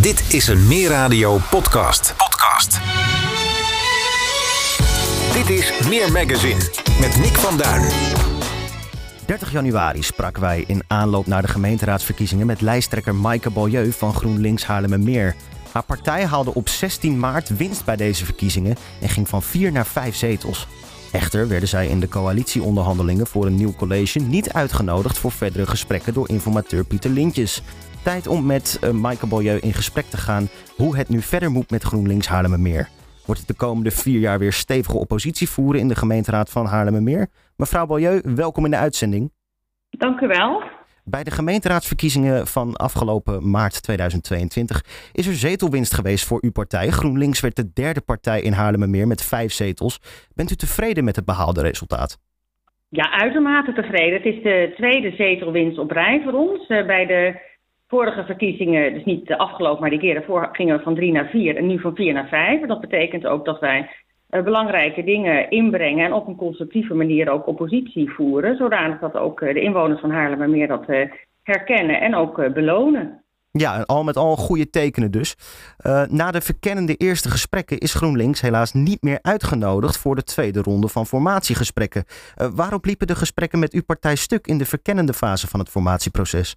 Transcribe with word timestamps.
Dit 0.00 0.34
is 0.34 0.46
een 0.46 0.66
Meer 0.66 0.88
Radio 0.88 1.38
podcast. 1.50 2.14
Podcast. 2.16 2.80
Dit 5.32 5.58
is 5.58 5.88
Meer 5.88 6.12
Magazine 6.12 6.60
met 7.00 7.16
Nick 7.16 7.36
van 7.36 7.56
Duin. 7.56 7.88
30 9.26 9.52
januari 9.52 10.02
spraken 10.02 10.40
wij 10.40 10.64
in 10.66 10.82
aanloop 10.86 11.26
naar 11.26 11.42
de 11.42 11.48
gemeenteraadsverkiezingen 11.48 12.46
met 12.46 12.60
lijsttrekker 12.60 13.14
Maaike 13.14 13.50
Beaulieu 13.50 13.92
van 13.92 14.14
GroenLinks 14.14 14.64
Haarlemmermeer. 14.64 15.34
Haar 15.72 15.84
partij 15.84 16.24
haalde 16.24 16.54
op 16.54 16.68
16 16.68 17.18
maart 17.18 17.56
winst 17.56 17.84
bij 17.84 17.96
deze 17.96 18.24
verkiezingen 18.24 18.76
en 19.00 19.08
ging 19.08 19.28
van 19.28 19.42
4 19.42 19.72
naar 19.72 19.86
5 19.86 20.16
zetels. 20.16 20.66
Echter 21.12 21.48
werden 21.48 21.68
zij 21.68 21.86
in 21.86 22.00
de 22.00 22.08
coalitieonderhandelingen 22.08 23.26
voor 23.26 23.46
een 23.46 23.54
nieuw 23.54 23.74
college 23.74 24.18
niet 24.18 24.52
uitgenodigd 24.52 25.18
voor 25.18 25.32
verdere 25.32 25.66
gesprekken 25.66 26.14
door 26.14 26.28
informateur 26.28 26.84
Pieter 26.84 27.10
Lintjes. 27.10 27.62
Tijd 28.04 28.26
om 28.26 28.46
met 28.46 28.80
uh, 28.84 28.90
Maaike 28.90 29.26
Beaulieu 29.26 29.58
in 29.58 29.72
gesprek 29.72 30.04
te 30.04 30.16
gaan 30.16 30.48
hoe 30.76 30.96
het 30.96 31.08
nu 31.08 31.20
verder 31.20 31.50
moet 31.50 31.70
met 31.70 31.82
GroenLinks 31.82 32.28
Haarlemmermeer. 32.28 32.88
Wordt 33.26 33.40
het 33.40 33.50
de 33.50 33.56
komende 33.56 33.90
vier 33.90 34.20
jaar 34.20 34.38
weer 34.38 34.52
stevige 34.52 34.96
oppositie 34.96 35.48
voeren 35.48 35.80
in 35.80 35.88
de 35.88 35.94
gemeenteraad 35.94 36.50
van 36.50 36.66
Haarlemmermeer? 36.66 37.28
Mevrouw 37.56 37.86
Beaulieu, 37.86 38.20
welkom 38.34 38.64
in 38.64 38.70
de 38.70 38.76
uitzending. 38.76 39.32
Dank 39.90 40.20
u 40.20 40.26
wel. 40.26 40.62
Bij 41.04 41.24
de 41.24 41.30
gemeenteraadsverkiezingen 41.30 42.46
van 42.46 42.76
afgelopen 42.76 43.50
maart 43.50 43.82
2022 43.82 44.84
is 45.12 45.26
er 45.26 45.34
zetelwinst 45.34 45.94
geweest 45.94 46.26
voor 46.26 46.38
uw 46.42 46.52
partij. 46.52 46.90
GroenLinks 46.90 47.40
werd 47.40 47.56
de 47.56 47.72
derde 47.72 48.00
partij 48.00 48.40
in 48.40 48.52
Haarlemmermeer 48.52 49.06
met 49.06 49.24
vijf 49.24 49.52
zetels. 49.52 50.00
Bent 50.34 50.50
u 50.50 50.54
tevreden 50.54 51.04
met 51.04 51.16
het 51.16 51.24
behaalde 51.24 51.62
resultaat? 51.62 52.18
Ja, 52.88 53.10
uitermate 53.10 53.72
tevreden. 53.72 54.22
Het 54.22 54.34
is 54.34 54.42
de 54.42 54.72
tweede 54.76 55.10
zetelwinst 55.16 55.78
op 55.78 55.90
rij 55.90 56.20
voor 56.24 56.32
ons. 56.32 56.68
Uh, 56.68 56.86
bij 56.86 57.06
de 57.06 57.48
vorige 57.90 58.24
verkiezingen, 58.24 58.94
dus 58.94 59.04
niet 59.04 59.26
de 59.26 59.38
afgelopen, 59.38 59.80
maar 59.80 59.90
die 59.90 59.98
keer 59.98 60.14
daarvoor 60.14 60.48
gingen 60.52 60.76
we 60.76 60.82
van 60.82 60.94
drie 60.94 61.12
naar 61.12 61.28
vier 61.28 61.56
en 61.56 61.66
nu 61.66 61.80
van 61.80 61.94
vier 61.94 62.12
naar 62.12 62.28
vijf. 62.28 62.66
Dat 62.66 62.80
betekent 62.80 63.26
ook 63.26 63.44
dat 63.44 63.60
wij 63.60 63.90
uh, 64.30 64.42
belangrijke 64.42 65.04
dingen 65.04 65.50
inbrengen 65.50 66.04
en 66.04 66.12
op 66.12 66.26
een 66.26 66.36
constructieve 66.36 66.94
manier 66.94 67.30
ook 67.30 67.46
oppositie 67.46 68.10
voeren, 68.10 68.56
zodanig 68.56 68.98
dat 68.98 69.14
ook 69.14 69.40
uh, 69.40 69.54
de 69.54 69.60
inwoners 69.60 70.00
van 70.00 70.10
Haarlemmermeer 70.10 70.68
dat 70.68 70.88
uh, 70.88 71.10
herkennen 71.42 72.00
en 72.00 72.14
ook 72.14 72.54
belonen. 72.54 73.24
Ja, 73.52 73.82
al 73.86 74.04
met 74.04 74.16
al 74.16 74.36
goede 74.36 74.70
tekenen 74.70 75.10
dus. 75.10 75.36
na 76.08 76.30
de 76.30 76.40
verkennende 76.40 76.94
eerste 76.94 77.30
gesprekken 77.30 77.78
is 77.78 77.94
GroenLinks 77.94 78.40
helaas 78.40 78.72
niet 78.72 79.02
meer 79.02 79.18
uitgenodigd 79.22 79.98
voor 79.98 80.14
de 80.14 80.22
tweede 80.22 80.62
ronde 80.62 80.88
van 80.88 81.06
formatiegesprekken. 81.06 82.04
waarop 82.54 82.84
liepen 82.84 83.06
de 83.06 83.14
gesprekken 83.14 83.58
met 83.58 83.72
uw 83.72 83.82
partij 83.86 84.16
stuk 84.16 84.46
in 84.46 84.58
de 84.58 84.64
verkennende 84.64 85.12
fase 85.12 85.46
van 85.46 85.60
het 85.60 85.68
formatieproces? 85.68 86.56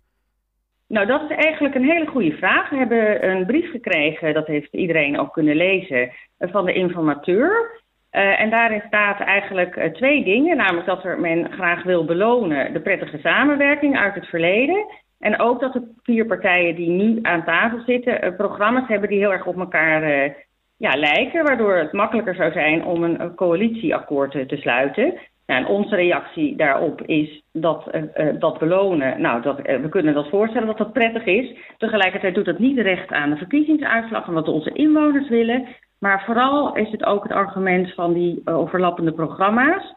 Nou, 0.93 1.05
dat 1.05 1.21
is 1.29 1.35
eigenlijk 1.35 1.75
een 1.75 1.89
hele 1.89 2.07
goede 2.07 2.31
vraag. 2.31 2.69
We 2.69 2.75
hebben 2.75 3.29
een 3.29 3.45
brief 3.45 3.71
gekregen, 3.71 4.33
dat 4.33 4.47
heeft 4.47 4.73
iedereen 4.73 5.19
ook 5.19 5.33
kunnen 5.33 5.55
lezen, 5.55 6.11
van 6.39 6.65
de 6.65 6.73
informateur. 6.73 7.81
Uh, 8.11 8.41
en 8.41 8.49
daarin 8.49 8.83
staat 8.87 9.19
eigenlijk 9.19 9.75
uh, 9.75 9.85
twee 9.85 10.23
dingen. 10.23 10.57
Namelijk 10.57 10.85
dat 10.85 11.03
er 11.03 11.19
men 11.19 11.51
graag 11.51 11.83
wil 11.83 12.05
belonen 12.05 12.73
de 12.73 12.79
prettige 12.79 13.17
samenwerking 13.17 13.97
uit 13.97 14.15
het 14.15 14.25
verleden. 14.25 14.85
En 15.19 15.39
ook 15.39 15.59
dat 15.59 15.73
de 15.73 15.91
vier 16.03 16.25
partijen 16.25 16.75
die 16.75 16.89
nu 16.89 17.19
aan 17.21 17.43
tafel 17.43 17.79
zitten, 17.85 18.35
programma's 18.35 18.87
hebben 18.87 19.09
die 19.09 19.19
heel 19.19 19.31
erg 19.31 19.45
op 19.45 19.57
elkaar 19.57 20.35
ja, 20.77 20.95
lijken. 20.95 21.43
Waardoor 21.43 21.75
het 21.75 21.93
makkelijker 21.93 22.35
zou 22.35 22.51
zijn 22.51 22.85
om 22.85 23.03
een 23.03 23.35
coalitieakkoord 23.35 24.31
te 24.31 24.57
sluiten. 24.57 25.13
Nou, 25.45 25.61
en 25.61 25.67
onze 25.67 25.95
reactie 25.95 26.55
daarop 26.55 27.01
is 27.01 27.43
dat, 27.51 27.89
uh, 27.91 28.27
dat 28.39 28.59
belonen, 28.59 29.21
nou, 29.21 29.41
dat, 29.41 29.59
uh, 29.59 29.81
we 29.81 29.89
kunnen 29.89 30.13
dat 30.13 30.29
voorstellen 30.29 30.67
dat 30.67 30.77
dat 30.77 30.93
prettig 30.93 31.25
is. 31.25 31.57
Tegelijkertijd 31.77 32.35
doet 32.35 32.45
dat 32.45 32.59
niet 32.59 32.79
recht 32.79 33.11
aan 33.11 33.29
de 33.29 33.37
verkiezingsuitslag 33.37 34.27
en 34.27 34.33
wat 34.33 34.47
onze 34.47 34.71
inwoners 34.71 35.29
willen. 35.29 35.67
Maar 35.99 36.23
vooral 36.25 36.75
is 36.75 36.91
het 36.91 37.05
ook 37.05 37.23
het 37.23 37.31
argument 37.31 37.93
van 37.93 38.13
die 38.13 38.41
overlappende 38.45 39.11
programma's. 39.11 39.93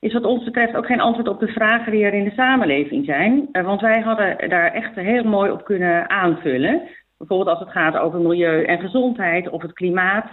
Is 0.00 0.12
wat 0.12 0.24
ons 0.24 0.44
betreft 0.44 0.76
ook 0.76 0.86
geen 0.86 1.00
antwoord 1.00 1.28
op 1.28 1.40
de 1.40 1.48
vragen 1.48 1.92
die 1.92 2.04
er 2.04 2.14
in 2.14 2.24
de 2.24 2.34
samenleving 2.36 3.04
zijn. 3.04 3.48
want 3.52 3.80
wij 3.80 4.00
hadden 4.00 4.48
daar 4.48 4.72
echt 4.72 4.94
heel 4.94 5.24
mooi 5.24 5.50
op 5.50 5.64
kunnen 5.64 6.10
aanvullen. 6.10 6.82
Bijvoorbeeld 7.18 7.48
als 7.48 7.58
het 7.58 7.70
gaat 7.70 7.96
over 7.96 8.20
milieu 8.20 8.64
en 8.64 8.80
gezondheid 8.80 9.48
of 9.48 9.62
het 9.62 9.72
klimaat. 9.72 10.26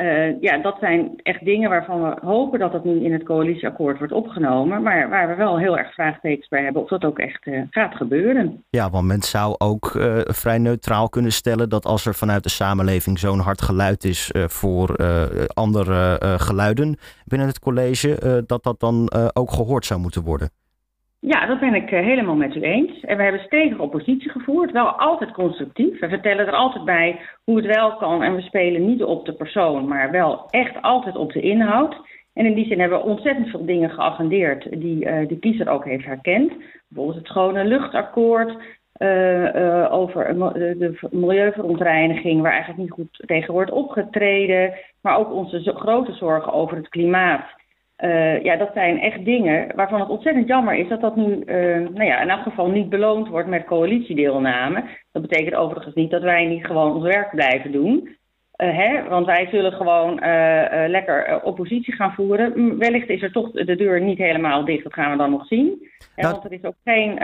Uh, 0.00 0.40
ja, 0.40 0.58
dat 0.58 0.76
zijn 0.80 1.20
echt 1.22 1.44
dingen 1.44 1.70
waarvan 1.70 2.02
we 2.02 2.16
hopen 2.20 2.58
dat 2.58 2.72
dat 2.72 2.84
nu 2.84 3.04
in 3.04 3.12
het 3.12 3.22
coalitieakkoord 3.22 3.98
wordt 3.98 4.12
opgenomen. 4.12 4.82
Maar 4.82 5.08
waar 5.08 5.28
we 5.28 5.34
wel 5.34 5.58
heel 5.58 5.78
erg 5.78 5.94
vraagtekens 5.94 6.48
bij 6.48 6.62
hebben 6.62 6.82
of 6.82 6.88
dat 6.88 7.04
ook 7.04 7.18
echt 7.18 7.46
uh, 7.46 7.62
gaat 7.70 7.94
gebeuren. 7.94 8.64
Ja, 8.70 8.90
want 8.90 9.06
men 9.06 9.22
zou 9.22 9.54
ook 9.58 9.94
uh, 9.94 10.18
vrij 10.22 10.58
neutraal 10.58 11.08
kunnen 11.08 11.32
stellen 11.32 11.68
dat 11.68 11.84
als 11.84 12.06
er 12.06 12.14
vanuit 12.14 12.42
de 12.42 12.48
samenleving 12.48 13.18
zo'n 13.18 13.38
hard 13.38 13.62
geluid 13.62 14.04
is 14.04 14.30
voor 14.32 14.96
andere 15.54 16.18
geluiden 16.38 16.96
binnen 17.24 17.48
het 17.48 17.58
college, 17.58 18.42
dat 18.46 18.62
dat 18.62 18.80
dan 18.80 19.12
ook 19.32 19.52
gehoord 19.52 19.86
zou 19.86 20.00
moeten 20.00 20.22
worden. 20.22 20.50
Ja, 21.24 21.46
dat 21.46 21.60
ben 21.60 21.74
ik 21.74 21.90
uh, 21.90 22.00
helemaal 22.00 22.34
met 22.34 22.54
u 22.54 22.60
eens. 22.60 23.00
En 23.00 23.16
we 23.16 23.22
hebben 23.22 23.40
stevige 23.40 23.82
oppositie 23.82 24.30
gevoerd, 24.30 24.72
wel 24.72 24.86
altijd 24.86 25.32
constructief. 25.32 26.00
We 26.00 26.08
vertellen 26.08 26.46
er 26.46 26.52
altijd 26.52 26.84
bij 26.84 27.20
hoe 27.44 27.56
het 27.56 27.66
wel 27.66 27.96
kan 27.96 28.22
en 28.22 28.34
we 28.34 28.40
spelen 28.40 28.86
niet 28.86 29.02
op 29.02 29.24
de 29.26 29.32
persoon, 29.32 29.88
maar 29.88 30.10
wel 30.10 30.46
echt 30.50 30.82
altijd 30.82 31.16
op 31.16 31.32
de 31.32 31.40
inhoud. 31.40 31.96
En 32.34 32.46
in 32.46 32.54
die 32.54 32.66
zin 32.66 32.80
hebben 32.80 32.98
we 32.98 33.04
ontzettend 33.04 33.48
veel 33.48 33.64
dingen 33.64 33.90
geagendeerd 33.90 34.80
die 34.80 35.04
uh, 35.04 35.28
de 35.28 35.38
kiezer 35.38 35.68
ook 35.68 35.84
heeft 35.84 36.04
herkend. 36.04 36.52
Bijvoorbeeld 36.88 37.18
het 37.18 37.26
schone 37.26 37.64
luchtakkoord, 37.64 38.56
uh, 38.98 39.92
over 39.92 40.38
de 40.54 41.08
milieuverontreiniging, 41.10 42.40
waar 42.40 42.52
eigenlijk 42.52 42.80
niet 42.80 42.90
goed 42.90 43.22
tegen 43.26 43.54
wordt 43.54 43.70
opgetreden. 43.70 44.74
Maar 45.02 45.18
ook 45.18 45.32
onze 45.32 45.72
grote 45.74 46.12
zorgen 46.12 46.52
over 46.52 46.76
het 46.76 46.88
klimaat. 46.88 47.44
Uh, 47.98 48.42
ja, 48.42 48.56
dat 48.56 48.70
zijn 48.74 49.00
echt 49.00 49.24
dingen 49.24 49.72
waarvan 49.74 50.00
het 50.00 50.08
ontzettend 50.08 50.48
jammer 50.48 50.74
is 50.74 50.88
dat 50.88 51.00
dat 51.00 51.16
nu 51.16 51.42
uh, 51.46 51.88
nou 51.88 52.04
ja, 52.04 52.20
in 52.20 52.30
elk 52.30 52.42
geval 52.42 52.70
niet 52.70 52.88
beloond 52.88 53.28
wordt 53.28 53.48
met 53.48 53.64
coalitiedeelname. 53.64 54.84
Dat 55.12 55.22
betekent 55.22 55.54
overigens 55.54 55.94
niet 55.94 56.10
dat 56.10 56.22
wij 56.22 56.46
niet 56.46 56.66
gewoon 56.66 56.94
ons 56.94 57.04
werk 57.04 57.30
blijven 57.30 57.72
doen. 57.72 58.16
Uh, 58.56 58.76
hè? 58.76 59.08
Want 59.08 59.26
wij 59.26 59.48
zullen 59.50 59.72
gewoon 59.72 60.14
lekker 60.90 61.42
oppositie 61.42 61.94
gaan 61.94 62.12
voeren. 62.12 62.78
Wellicht 62.78 63.08
is 63.08 63.22
er 63.22 63.32
toch 63.32 63.50
de 63.50 63.76
deur 63.76 64.00
niet 64.00 64.18
helemaal 64.18 64.64
dicht, 64.64 64.82
dat 64.82 64.94
gaan 64.94 65.10
we 65.10 65.16
dan 65.16 65.30
nog 65.30 65.46
zien. 65.46 65.88
Dat... 66.16 66.30
Want 66.30 66.44
er 66.44 66.52
is 66.52 66.64
ook 66.64 66.76
geen, 66.84 67.20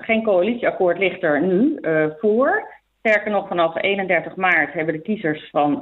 geen 0.00 0.22
coalitieakkoord 0.22 0.98
ligt 0.98 1.22
er 1.22 1.42
nu 1.42 1.78
voor. 2.18 2.68
Sterker 2.98 3.30
nog, 3.30 3.48
vanaf 3.48 3.82
31 3.82 4.36
maart 4.36 4.72
hebben 4.72 4.94
de 4.94 5.02
kiezers 5.02 5.50
van 5.50 5.72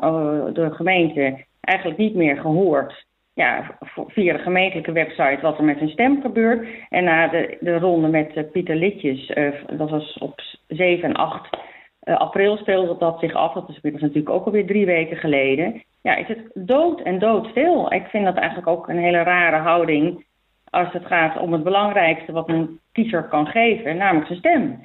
de 0.53 0.69
gemeente 0.71 1.45
eigenlijk 1.61 1.99
niet 1.99 2.15
meer 2.15 2.37
gehoord 2.37 3.07
ja, 3.39 3.79
via 4.07 4.33
de 4.33 4.43
gemeentelijke 4.43 4.93
website 4.93 5.39
wat 5.43 5.59
er 5.59 5.65
met 5.65 5.79
hun 5.79 5.89
stem 5.89 6.21
gebeurt. 6.21 6.69
En 6.89 7.05
na 7.05 7.29
de, 7.29 7.57
de 7.61 7.79
ronde 7.79 8.09
met 8.09 8.37
uh, 8.37 8.43
Pieter 8.53 8.77
Litjes, 8.77 9.31
uh, 9.31 9.53
dat 9.77 9.91
was 9.91 10.19
op 10.19 10.41
7 10.67 11.09
en 11.09 11.15
8 11.15 11.59
uh, 12.05 12.17
april 12.17 12.57
speelde 12.57 12.97
dat 12.99 13.21
zich 13.21 13.35
af. 13.35 13.53
Dat 13.53 13.69
is 13.69 14.01
natuurlijk 14.01 14.31
ook 14.31 14.45
alweer 14.45 14.67
drie 14.67 14.87
weken 14.87 15.17
geleden. 15.17 15.83
Ja, 16.03 16.17
is 16.17 16.29
het 16.29 16.51
dood 16.55 17.01
en 17.01 17.19
doodstil. 17.19 17.93
Ik 17.93 18.07
vind 18.07 18.25
dat 18.25 18.37
eigenlijk 18.37 18.69
ook 18.69 18.89
een 18.89 18.99
hele 18.99 19.23
rare 19.23 19.57
houding 19.57 20.25
als 20.71 20.93
het 20.93 21.07
gaat 21.07 21.39
om 21.39 21.53
het 21.53 21.63
belangrijkste 21.63 22.33
wat 22.33 22.49
een 22.49 22.81
kiezer 22.93 23.29
kan 23.29 23.47
geven, 23.47 23.97
namelijk 23.97 24.27
zijn 24.27 24.39
stem. 24.39 24.81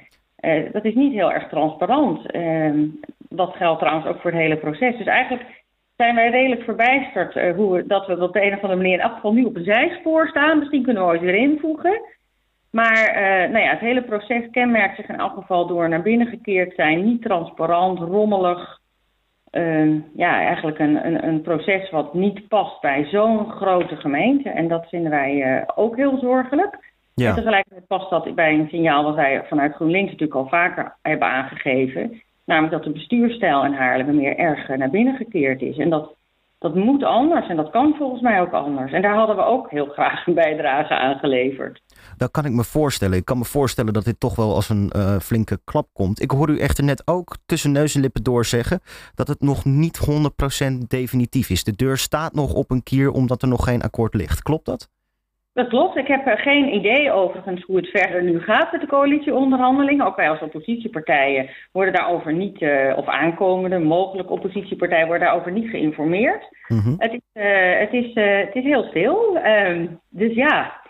dat 0.72 0.84
is 0.84 0.94
niet 0.94 1.12
heel 1.12 1.32
erg 1.32 1.48
transparant. 1.48 2.30
Ehm, 2.30 2.86
dat 3.28 3.54
geldt 3.56 3.80
trouwens 3.80 4.06
ook 4.06 4.20
voor 4.20 4.30
het 4.30 4.40
hele 4.40 4.56
proces. 4.56 4.96
Dus 4.96 5.06
eigenlijk 5.06 5.63
zijn 5.96 6.14
wij 6.14 6.30
redelijk 6.30 6.62
verbijsterd 6.62 7.36
uh, 7.36 7.54
hoe 7.54 7.72
we, 7.72 7.86
dat 7.86 8.06
we 8.06 8.22
op 8.22 8.32
de 8.32 8.42
een 8.42 8.54
of 8.54 8.62
andere 8.62 8.76
manier 8.76 8.92
in 8.92 9.00
elk 9.00 9.14
geval 9.14 9.32
nu 9.32 9.44
op 9.44 9.56
een 9.56 9.64
zijspoor 9.64 10.28
staan. 10.28 10.58
Misschien 10.58 10.82
kunnen 10.82 11.02
we 11.02 11.08
ooit 11.08 11.20
weer 11.20 11.34
invoegen. 11.34 12.00
Maar 12.70 13.08
uh, 13.08 13.50
nou 13.52 13.64
ja, 13.64 13.70
het 13.70 13.80
hele 13.80 14.02
proces 14.02 14.50
kenmerkt 14.50 14.96
zich 14.96 15.08
in 15.08 15.18
elk 15.18 15.34
geval 15.34 15.66
door 15.66 15.88
naar 15.88 16.02
binnen 16.02 16.26
gekeerd 16.26 16.74
zijn. 16.74 17.04
Niet 17.04 17.22
transparant, 17.22 17.98
rommelig. 17.98 18.80
Uh, 19.52 19.94
ja, 20.16 20.40
eigenlijk 20.40 20.78
een, 20.78 21.06
een, 21.06 21.26
een, 21.26 21.42
proces 21.42 21.90
wat 21.90 22.14
niet 22.14 22.48
past 22.48 22.80
bij 22.80 23.04
zo'n 23.04 23.50
grote 23.50 23.96
gemeente. 23.96 24.48
En 24.48 24.68
dat 24.68 24.88
vinden 24.88 25.10
wij 25.10 25.56
uh, 25.56 25.62
ook 25.74 25.96
heel 25.96 26.18
zorgelijk. 26.18 26.92
Ja. 27.14 27.28
En 27.28 27.34
tegelijkertijd 27.34 27.86
past 27.86 28.10
dat 28.10 28.34
bij 28.34 28.54
een 28.54 28.68
signaal 28.68 29.04
wat 29.04 29.14
wij 29.14 29.44
vanuit 29.48 29.74
GroenLinks 29.74 30.10
natuurlijk 30.10 30.38
al 30.38 30.48
vaker 30.48 30.96
hebben 31.02 31.28
aangegeven. 31.28 32.22
Namelijk 32.44 32.72
dat 32.72 32.84
de 32.84 32.90
bestuurstijl 32.90 33.64
in 33.64 33.72
Haarlem 33.72 34.16
meer 34.16 34.36
erg 34.36 34.68
naar 34.68 34.90
binnen 34.90 35.16
gekeerd 35.16 35.62
is. 35.62 35.76
En 35.76 35.90
dat, 35.90 36.14
dat 36.58 36.74
moet 36.74 37.02
anders 37.02 37.48
en 37.48 37.56
dat 37.56 37.70
kan 37.70 37.94
volgens 37.98 38.22
mij 38.22 38.40
ook 38.40 38.52
anders. 38.52 38.92
En 38.92 39.02
daar 39.02 39.14
hadden 39.14 39.36
we 39.36 39.42
ook 39.42 39.70
heel 39.70 39.86
graag 39.86 40.26
een 40.26 40.34
bijdrage 40.34 40.94
aan 40.94 41.18
geleverd. 41.18 41.82
Dat 42.16 42.30
kan 42.30 42.44
ik 42.44 42.52
me 42.52 42.64
voorstellen. 42.64 43.18
Ik 43.18 43.24
kan 43.24 43.38
me 43.38 43.44
voorstellen 43.44 43.92
dat 43.92 44.04
dit 44.04 44.20
toch 44.20 44.36
wel 44.36 44.54
als 44.54 44.68
een 44.68 44.92
uh, 44.96 45.18
flinke 45.18 45.58
klap 45.64 45.86
komt. 45.92 46.22
Ik 46.22 46.30
hoor 46.30 46.50
u 46.50 46.58
echter 46.58 46.84
net 46.84 47.02
ook 47.04 47.36
tussen 47.46 47.72
neus 47.72 47.94
en 47.94 48.00
lippen 48.00 48.22
door 48.22 48.44
zeggen 48.44 48.80
dat 49.14 49.28
het 49.28 49.40
nog 49.40 49.64
niet 49.64 50.00
100% 50.64 50.86
definitief 50.88 51.50
is. 51.50 51.64
De 51.64 51.76
deur 51.76 51.98
staat 51.98 52.34
nog 52.34 52.52
op 52.52 52.70
een 52.70 52.82
kier 52.82 53.10
omdat 53.10 53.42
er 53.42 53.48
nog 53.48 53.64
geen 53.64 53.82
akkoord 53.82 54.14
ligt. 54.14 54.42
Klopt 54.42 54.66
dat? 54.66 54.88
Dat 55.54 55.68
klopt. 55.68 55.96
Ik 55.96 56.06
heb 56.06 56.22
geen 56.26 56.74
idee 56.74 57.12
overigens 57.12 57.62
hoe 57.62 57.76
het 57.76 57.86
verder 57.86 58.22
nu 58.22 58.40
gaat 58.40 58.72
met 58.72 58.80
de 58.80 58.86
coalitieonderhandelingen. 58.86 60.06
Ook 60.06 60.16
wij 60.16 60.30
als 60.30 60.40
oppositiepartijen 60.40 61.50
worden 61.72 61.94
daarover 61.94 62.32
niet, 62.32 62.60
uh, 62.60 62.92
of 62.96 63.06
aankomende, 63.06 63.78
mogelijk 63.78 64.30
oppositiepartijen 64.30 65.06
worden 65.06 65.26
daarover 65.26 65.52
niet 65.52 65.70
geïnformeerd. 65.70 66.48
Mhm. 66.68 66.94
het, 66.98 67.12
is, 67.12 67.42
uh, 67.42 67.78
het, 67.78 67.92
is, 67.92 68.14
uh, 68.14 68.38
het 68.38 68.54
is 68.54 68.64
heel 68.64 68.82
stil. 68.82 69.38
Ehm, 69.38 69.86
dus 70.10 70.34
ja, 70.34 70.80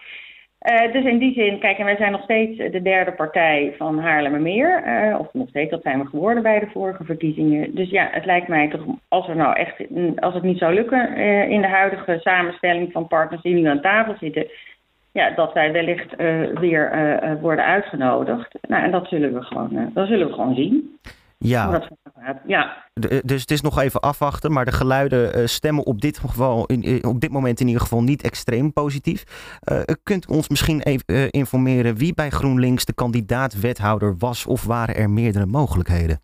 uh, 0.64 0.93
dus 0.93 1.05
in 1.05 1.19
die 1.19 1.32
zin, 1.32 1.58
kijk, 1.58 1.78
en 1.78 1.84
wij 1.84 1.96
zijn 1.96 2.12
nog 2.12 2.22
steeds 2.22 2.56
de 2.56 2.82
derde 2.82 3.12
partij 3.12 3.75
van 3.78 3.99
Haarlemmermeer. 3.99 4.82
Uh, 4.87 5.19
of 5.19 5.32
nog 5.32 5.49
steeds, 5.49 5.70
dat 5.70 5.82
zijn 5.82 5.99
we 5.99 6.06
geworden 6.06 6.43
bij 6.43 6.61
de 6.61 6.70
vorige 6.72 7.05
verkiezingen. 7.05 7.75
Dus 7.75 7.90
ja, 7.90 8.08
het 8.11 8.25
lijkt 8.25 8.49
mij 8.49 8.69
toch, 8.69 8.84
als 9.08 9.28
er 9.28 9.37
nou 9.37 9.56
echt, 9.56 9.75
als 10.16 10.34
het 10.34 10.43
niet 10.43 10.58
zou 10.58 10.75
lukken 10.75 11.19
uh, 11.19 11.50
in 11.50 11.61
de 11.61 11.69
huidige 11.69 12.19
samenstelling 12.20 12.93
van 12.93 13.08
partners 13.08 13.43
die 13.43 13.55
nu 13.55 13.66
aan 13.66 13.81
tafel 13.81 14.14
zitten, 14.20 14.46
ja, 15.12 15.31
dat 15.31 15.52
wij 15.52 15.72
wellicht 15.72 16.16
weer 16.61 16.90
worden 17.40 17.64
uitgenodigd. 17.64 18.55
Nou, 18.69 18.82
en 18.82 18.90
dat 18.90 19.08
zullen 19.08 19.34
we 19.34 19.43
gewoon, 19.43 19.90
dat 19.94 20.06
zullen 20.06 20.26
we 20.26 20.32
gewoon 20.32 20.55
zien. 20.55 20.99
Ja. 21.38 21.82
Ja. 22.46 22.84
Eh, 22.94 23.18
dus 23.24 23.40
het 23.40 23.50
is 23.50 23.60
nog 23.60 23.78
even 23.78 24.00
afwachten, 24.00 24.52
maar 24.52 24.64
de 24.64 24.72
geluiden 24.72 25.38
uh, 25.38 25.46
stemmen 25.46 25.86
op 25.86 26.00
dit, 26.00 26.18
geval, 26.18 26.66
in, 26.66 27.04
op 27.04 27.20
dit 27.20 27.30
moment 27.30 27.60
in 27.60 27.66
ieder 27.66 27.82
geval 27.82 28.02
niet 28.02 28.22
extreem 28.22 28.72
positief. 28.72 29.24
Uh, 29.72 29.80
kunt 30.02 30.30
u 30.30 30.34
ons 30.34 30.48
misschien 30.48 30.80
even 30.82 31.30
informeren 31.30 31.96
wie 31.96 32.14
bij 32.14 32.30
GroenLinks 32.30 32.84
de 32.84 32.94
kandidaat-wethouder 32.94 34.14
was 34.18 34.46
of 34.46 34.64
waren 34.64 34.94
er 34.94 35.10
meerdere 35.10 35.46
mogelijkheden? 35.46 36.20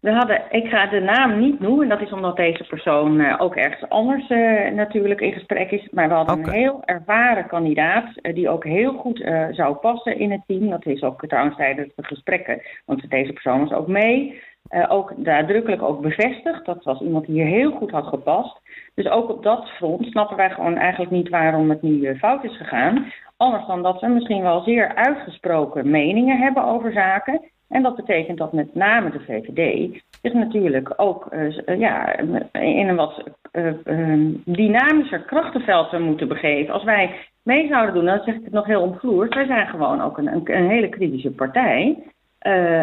We 0.00 0.12
hadden, 0.12 0.42
ik 0.50 0.66
ga 0.66 0.86
de 0.86 1.00
naam 1.00 1.38
niet 1.40 1.60
noemen, 1.60 1.88
dat 1.88 2.00
is 2.00 2.12
omdat 2.12 2.36
deze 2.36 2.64
persoon 2.64 3.38
ook 3.38 3.56
ergens 3.56 3.90
anders 3.90 4.28
natuurlijk 4.74 5.20
in 5.20 5.32
gesprek 5.32 5.70
is. 5.70 5.88
Maar 5.90 6.08
we 6.08 6.14
hadden 6.14 6.38
okay. 6.38 6.54
een 6.54 6.60
heel 6.60 6.82
ervaren 6.84 7.46
kandidaat 7.46 8.06
die 8.22 8.48
ook 8.48 8.64
heel 8.64 8.92
goed 8.92 9.24
zou 9.50 9.74
passen 9.74 10.18
in 10.18 10.30
het 10.30 10.40
team. 10.46 10.70
Dat 10.70 10.86
is 10.86 11.02
ook 11.02 11.26
trouwens 11.26 11.56
tijdens 11.56 11.92
de 11.96 12.04
gesprekken, 12.04 12.62
want 12.84 13.10
deze 13.10 13.32
persoon 13.32 13.60
was 13.60 13.72
ook 13.72 13.88
mee. 13.88 14.42
Ook 14.88 15.16
nadrukkelijk 15.16 15.82
ook 15.82 16.00
bevestigd. 16.00 16.64
Dat 16.64 16.84
was 16.84 17.00
iemand 17.00 17.26
die 17.26 17.34
hier 17.34 17.46
heel 17.46 17.70
goed 17.70 17.90
had 17.90 18.06
gepast. 18.06 18.60
Dus 18.94 19.08
ook 19.08 19.30
op 19.30 19.42
dat 19.42 19.68
front 19.68 20.06
snappen 20.06 20.36
wij 20.36 20.50
gewoon 20.50 20.76
eigenlijk 20.76 21.10
niet 21.10 21.28
waarom 21.28 21.70
het 21.70 21.82
nu 21.82 22.16
fout 22.16 22.44
is 22.44 22.56
gegaan. 22.56 23.12
Anders 23.36 23.66
dan 23.66 23.82
dat 23.82 24.00
we 24.00 24.08
misschien 24.08 24.42
wel 24.42 24.62
zeer 24.62 24.94
uitgesproken 24.94 25.90
meningen 25.90 26.38
hebben 26.38 26.64
over 26.64 26.92
zaken. 26.92 27.40
En 27.68 27.82
dat 27.82 27.96
betekent 27.96 28.38
dat 28.38 28.52
met 28.52 28.74
name 28.74 29.10
de 29.10 29.20
VVD 29.20 29.90
zich 30.22 30.32
natuurlijk 30.32 30.92
ook 30.96 31.28
uh, 31.32 31.78
ja, 31.78 32.16
in 32.52 32.88
een 32.88 32.96
wat 32.96 33.22
uh, 33.52 33.72
uh, 33.84 34.34
dynamischer 34.44 35.20
krachtenveld 35.20 35.90
zou 35.90 36.02
moeten 36.02 36.28
begeven. 36.28 36.74
Als 36.74 36.84
wij 36.84 37.14
mee 37.42 37.68
zouden 37.68 37.94
doen, 37.94 38.04
dan 38.04 38.22
zeg 38.24 38.34
ik 38.34 38.44
het 38.44 38.52
nog 38.52 38.66
heel 38.66 38.82
omvloerd, 38.82 39.34
wij 39.34 39.46
zijn 39.46 39.66
gewoon 39.66 40.00
ook 40.00 40.18
een, 40.18 40.28
een 40.44 40.68
hele 40.68 40.88
kritische 40.88 41.30
partij. 41.30 42.04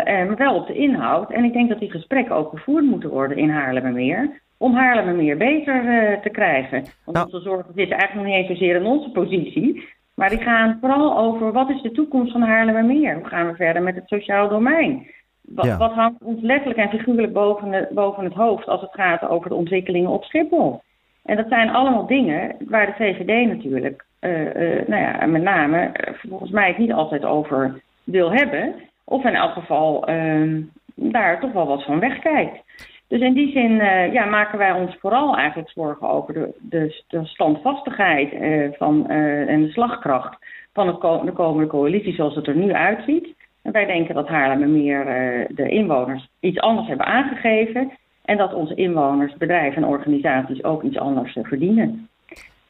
En 0.03 0.35
wel 0.37 0.55
op 0.55 0.67
de 0.67 0.73
inhoud. 0.73 1.31
En 1.31 1.43
ik 1.43 1.53
denk 1.53 1.69
dat 1.69 1.79
die 1.79 1.91
gesprekken 1.91 2.35
ook 2.35 2.49
gevoerd 2.49 2.85
moeten 2.85 3.09
worden 3.09 3.37
in 3.37 3.49
Haarlemmermeer. 3.49 4.41
Om 4.57 4.75
Haarlemmermeer 4.75 5.37
beter 5.37 5.81
te 6.21 6.29
krijgen. 6.29 6.83
Want 7.05 7.17
nou. 7.17 7.25
onze 7.25 7.39
zorgen 7.39 7.73
zitten 7.75 7.97
eigenlijk 7.97 8.15
nog 8.15 8.25
niet 8.25 8.49
eens 8.49 8.59
zozeer 8.59 8.75
in 8.75 8.85
onze 8.85 9.11
positie. 9.11 9.89
Maar 10.15 10.29
die 10.29 10.41
gaan 10.41 10.77
vooral 10.79 11.17
over 11.17 11.51
wat 11.51 11.69
is 11.69 11.81
de 11.81 11.91
toekomst 11.91 12.31
van 12.31 12.41
Haarlemmermeer? 12.41 13.15
Hoe 13.15 13.27
gaan 13.27 13.47
we 13.47 13.55
verder 13.55 13.81
met 13.81 13.95
het 13.95 14.07
sociaal 14.07 14.49
domein? 14.49 15.07
Wat, 15.41 15.77
wat 15.77 15.93
hangt 15.93 16.23
ons 16.23 16.41
letterlijk 16.41 16.79
en 16.79 16.89
figuurlijk 16.89 17.33
boven, 17.33 17.87
boven 17.91 18.23
het 18.23 18.33
hoofd 18.33 18.67
als 18.67 18.81
het 18.81 18.93
gaat 18.93 19.27
over 19.29 19.49
de 19.49 19.55
ontwikkelingen 19.55 20.09
op 20.09 20.23
Schiphol? 20.23 20.81
En 21.23 21.35
dat 21.35 21.45
zijn 21.49 21.69
allemaal 21.69 22.07
dingen 22.07 22.55
waar 22.67 22.85
de 22.85 22.93
VVD 22.93 23.47
natuurlijk, 23.47 24.05
uh, 24.21 24.39
uh, 24.39 24.87
nou 24.87 25.01
ja, 25.01 25.25
met 25.25 25.41
name 25.41 25.81
uh, 25.81 26.13
volgens 26.29 26.51
mij 26.51 26.67
het 26.67 26.77
niet 26.77 26.93
altijd 26.93 27.25
over 27.25 27.81
wil 28.03 28.31
hebben. 28.31 28.75
Of 29.11 29.23
in 29.23 29.35
elk 29.35 29.53
geval 29.53 30.05
ehm, 30.05 30.61
daar 30.95 31.39
toch 31.39 31.51
wel 31.51 31.67
wat 31.67 31.83
van 31.83 31.99
wegkijkt. 31.99 32.63
Dus 33.07 33.19
in 33.19 33.33
die 33.33 33.51
zin 33.51 33.71
uh, 33.71 34.13
ja, 34.13 34.25
maken 34.25 34.57
wij 34.57 34.71
ons 34.71 34.97
vooral 34.99 35.35
eigenlijk 35.37 35.69
zorgen 35.69 36.09
over 36.09 36.33
de, 36.33 36.53
de, 36.59 37.03
de 37.07 37.25
standvastigheid 37.25 38.33
uh, 38.33 38.67
van, 38.77 39.05
uh, 39.09 39.49
en 39.49 39.61
de 39.61 39.71
slagkracht 39.71 40.37
van 40.73 40.87
de 41.25 41.31
komende 41.33 41.67
coalitie 41.67 42.13
zoals 42.13 42.35
het 42.35 42.47
er 42.47 42.55
nu 42.55 42.73
uitziet. 42.73 43.35
En 43.61 43.71
wij 43.71 43.85
denken 43.85 44.15
dat 44.15 44.27
Haarlemmermeer 44.27 45.05
de 45.49 45.69
inwoners 45.69 46.27
iets 46.39 46.59
anders 46.59 46.87
hebben 46.87 47.05
aangegeven. 47.05 47.91
En 48.25 48.37
dat 48.37 48.53
onze 48.53 48.75
inwoners, 48.75 49.37
bedrijven 49.37 49.83
en 49.83 49.89
organisaties 49.89 50.63
ook 50.63 50.83
iets 50.83 50.97
anders 50.97 51.37
verdienen. 51.41 52.07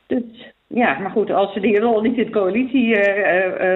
Dus 0.08 0.54
ja, 0.68 1.00
maar 1.00 1.12
goed, 1.12 1.32
als 1.32 1.54
ze 1.54 1.60
die 1.60 1.80
rol 1.80 2.02
niet 2.02 2.18
in 2.18 2.26
de 2.26 2.32
coalitie 2.32 3.00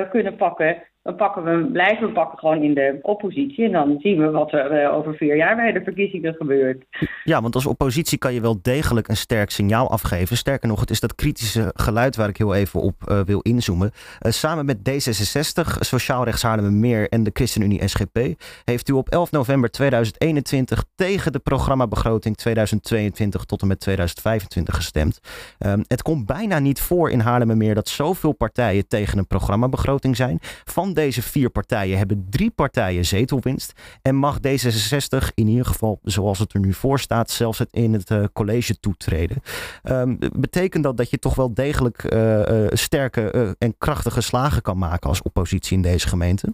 kunnen 0.09 0.35
pakken, 0.35 0.77
dan 1.05 1.15
pakken 1.15 1.43
we, 1.43 1.71
blijven 1.71 2.07
we 2.07 2.13
pakken 2.13 2.39
gewoon 2.39 2.63
in 2.63 2.73
de 2.73 2.99
oppositie. 3.01 3.65
En 3.65 3.71
dan 3.71 3.97
zien 3.99 4.17
we 4.17 4.29
wat 4.29 4.53
er 4.53 4.83
uh, 4.83 4.93
over 4.93 5.15
vier 5.15 5.35
jaar 5.35 5.55
bij 5.55 5.71
de 5.71 5.83
verkiezingen 5.83 6.33
gebeurt. 6.33 6.85
Ja, 7.23 7.41
want 7.41 7.55
als 7.55 7.65
oppositie 7.65 8.17
kan 8.17 8.33
je 8.33 8.41
wel 8.41 8.59
degelijk 8.61 9.07
een 9.07 9.17
sterk 9.17 9.49
signaal 9.49 9.89
afgeven. 9.89 10.37
Sterker 10.37 10.67
nog, 10.67 10.79
het 10.79 10.89
is 10.89 10.99
dat 10.99 11.15
kritische 11.15 11.71
geluid 11.73 12.15
waar 12.15 12.29
ik 12.29 12.37
heel 12.37 12.55
even 12.55 12.81
op 12.81 12.95
uh, 13.07 13.19
wil 13.19 13.39
inzoomen. 13.39 13.91
Uh, 14.21 14.31
samen 14.31 14.65
met 14.65 14.77
D66, 14.77 15.79
Sociaal 15.79 16.23
Rechts 16.23 16.43
Meer 16.59 17.09
en 17.09 17.23
de 17.23 17.31
ChristenUnie 17.33 17.87
SGP... 17.87 18.19
heeft 18.63 18.89
u 18.89 18.93
op 18.93 19.09
11 19.09 19.31
november 19.31 19.71
2021 19.71 20.83
tegen 20.95 21.31
de 21.31 21.39
programmabegroting 21.39 22.37
2022 22.37 23.45
tot 23.45 23.61
en 23.61 23.67
met 23.67 23.79
2025 23.79 24.75
gestemd. 24.75 25.19
Um, 25.59 25.83
het 25.87 26.01
komt 26.01 26.25
bijna 26.25 26.59
niet 26.59 26.81
voor 26.81 27.09
in 27.09 27.19
Haarlemmermeer 27.19 27.75
dat 27.75 27.89
zoveel 27.89 28.33
partijen 28.33 28.87
tegen 28.87 29.17
een 29.17 29.27
programmabegroting 29.27 30.15
zijn... 30.15 30.39
Van 30.63 30.93
deze 30.95 31.21
vier 31.21 31.49
partijen 31.49 31.97
hebben 31.97 32.27
drie 32.29 32.51
partijen 32.51 33.05
zetelwinst. 33.05 33.99
En 34.01 34.15
mag 34.15 34.37
D66 34.37 35.33
in 35.33 35.47
ieder 35.47 35.65
geval, 35.65 35.99
zoals 36.03 36.39
het 36.39 36.53
er 36.53 36.59
nu 36.59 36.73
voor 36.73 36.99
staat, 36.99 37.29
zelfs 37.29 37.59
het 37.59 37.69
in 37.71 37.93
het 37.93 38.09
uh, 38.09 38.23
college 38.33 38.79
toetreden. 38.79 39.37
Um, 39.83 40.17
betekent 40.39 40.83
dat 40.83 40.97
dat 40.97 41.09
je 41.09 41.19
toch 41.19 41.35
wel 41.35 41.53
degelijk 41.53 42.13
uh, 42.13 42.39
uh, 42.39 42.67
sterke 42.69 43.55
en 43.59 43.77
krachtige 43.77 44.21
slagen 44.21 44.61
kan 44.61 44.77
maken 44.77 45.09
als 45.09 45.21
oppositie 45.21 45.75
in 45.75 45.81
deze 45.81 46.07
gemeente? 46.07 46.53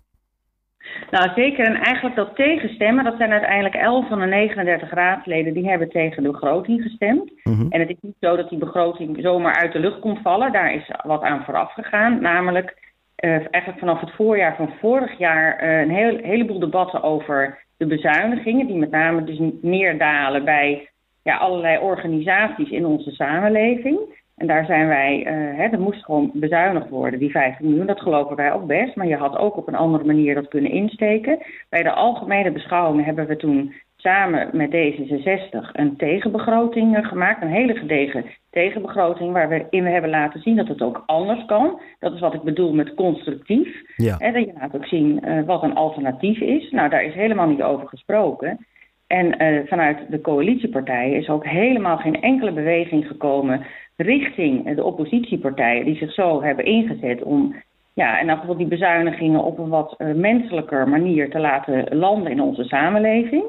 Nou, 1.12 1.32
zeker. 1.36 1.66
En 1.66 1.76
eigenlijk 1.76 2.16
dat 2.16 2.36
tegenstemmen, 2.36 3.04
dat 3.04 3.18
zijn 3.18 3.32
uiteindelijk 3.32 3.76
11 3.76 4.08
van 4.08 4.20
de 4.20 4.26
39 4.26 4.90
raadsleden, 4.90 5.54
die 5.54 5.70
hebben 5.70 5.90
tegen 5.90 6.24
de 6.24 6.32
begroting 6.32 6.82
gestemd. 6.82 7.32
Mm 7.44 7.54
-hmm. 7.54 7.72
En 7.72 7.80
het 7.80 7.90
is 7.90 7.98
niet 8.02 8.16
zo 8.20 8.36
dat 8.36 8.50
die 8.50 8.60
begroting 8.60 9.18
zomaar 9.22 9.56
uit 9.56 9.74
de 9.74 9.80
lucht 9.80 10.00
komt 10.00 10.22
vallen. 10.22 10.52
Daar 10.52 10.74
is 10.74 10.92
wat 11.04 11.22
aan 11.22 11.44
vooraf 11.44 11.74
gegaan. 11.74 12.22
Namelijk 12.22 12.91
uh, 13.22 13.32
eigenlijk 13.32 13.80
vanaf 13.80 14.00
het 14.00 14.12
voorjaar 14.12 14.56
van 14.56 14.74
vorig 14.80 15.18
jaar 15.18 15.64
uh, 15.64 15.80
een 15.80 15.90
heel, 15.90 16.18
heleboel 16.18 16.60
debatten 16.60 17.04
over 17.04 17.60
de 17.78 17.86
bezuinigingen, 17.86 18.68
die 18.68 18.78
met 18.78 18.92
name 18.92 19.24
dus 19.24 19.40
neerdalen 19.62 20.46
bij 20.46 20.90
ja, 21.24 21.38
allerlei 21.38 21.80
organisaties 21.80 22.70
in 22.70 22.86
onze 22.86 23.12
samenleving. 23.12 24.00
En 24.38 24.48
daar 24.48 24.66
zijn 24.66 24.88
wij, 24.88 25.26
uh, 25.72 25.80
moest 25.80 26.04
gewoon 26.04 26.32
bezuinigd 26.34 26.90
worden, 26.90 27.20
die 27.20 27.32
15 27.32 27.68
miljoen, 27.68 27.86
dat 27.86 28.02
geloven 28.02 28.36
wij 28.36 28.54
ook 28.54 28.68
best. 28.68 28.96
Maar 28.96 29.08
je 29.08 29.16
had 29.16 29.38
ook 29.38 29.58
op 29.58 29.68
een 29.68 29.76
andere 29.76 30.04
manier 30.04 30.36
dat 30.36 30.48
kunnen 30.48 30.72
insteken. 30.72 31.40
Bij 31.70 31.84
de 31.84 31.92
algemene 31.92 32.52
beschouwingen 32.52 33.06
hebben 33.06 33.28
we 33.28 33.36
toen 33.36 33.74
samen 34.02 34.50
met 34.52 34.72
D66 34.72 35.72
een 35.72 35.98
tegenbegroting 35.98 37.08
gemaakt. 37.08 37.42
Een 37.42 37.48
hele 37.48 37.76
gedegen 37.76 38.26
tegenbegroting 38.50 39.32
waarin 39.32 39.84
we 39.84 39.90
hebben 39.90 40.10
laten 40.10 40.42
zien 40.42 40.56
dat 40.56 40.68
het 40.68 40.82
ook 40.82 41.04
anders 41.06 41.46
kan. 41.46 41.82
Dat 42.00 42.14
is 42.14 42.20
wat 42.20 42.34
ik 42.34 42.42
bedoel 42.42 42.74
met 42.74 42.94
constructief. 42.94 43.82
Ja. 43.96 44.18
En 44.18 44.34
dat 44.34 44.46
je 44.46 44.54
laat 44.60 44.76
ook 44.76 44.86
zien 44.86 45.22
uh, 45.26 45.44
wat 45.46 45.64
een 45.64 45.76
alternatief 45.76 46.40
is. 46.40 46.72
Nou, 46.72 46.90
daar 46.90 47.04
is 47.04 47.14
helemaal 47.14 47.48
niet 47.48 47.62
over 47.62 47.88
gesproken. 47.88 48.66
En 49.08 49.44
uh, 49.44 49.68
vanuit 49.68 49.98
de 50.10 50.22
coalitiepartijen 50.22 51.18
is 51.18 51.30
ook 51.30 51.46
helemaal 51.46 51.98
geen 51.98 52.22
enkele 52.22 52.52
beweging 52.52 53.08
gekomen 53.08 53.66
richting 53.98 54.76
de 54.76 54.84
oppositiepartijen 54.84 55.86
die 55.86 55.96
zich 55.96 56.14
zo 56.14 56.44
hebben 56.44 56.66
ingezet 56.66 57.24
om 57.24 57.56
ja, 57.94 58.20
en 58.20 58.28
dan 58.28 58.38
geval 58.38 58.58
die 58.58 58.68
bezuinigingen 58.68 59.44
op 59.44 59.58
een 59.58 59.70
wat 59.70 59.96
menselijker 60.16 60.90
manier 60.90 61.30
te 61.30 61.40
laten 61.40 61.98
landen 61.98 62.32
in 62.32 62.42
onze 62.42 62.64
samenleving. 62.64 63.44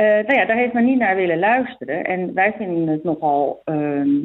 Uh, 0.00 0.06
nou 0.06 0.34
ja, 0.34 0.44
daar 0.44 0.56
heeft 0.56 0.72
men 0.72 0.84
niet 0.84 0.98
naar 0.98 1.16
willen 1.16 1.38
luisteren. 1.38 2.04
En 2.04 2.34
wij 2.34 2.54
vinden 2.56 2.88
het 2.88 3.04
nogal 3.04 3.62
uh, 3.64 4.24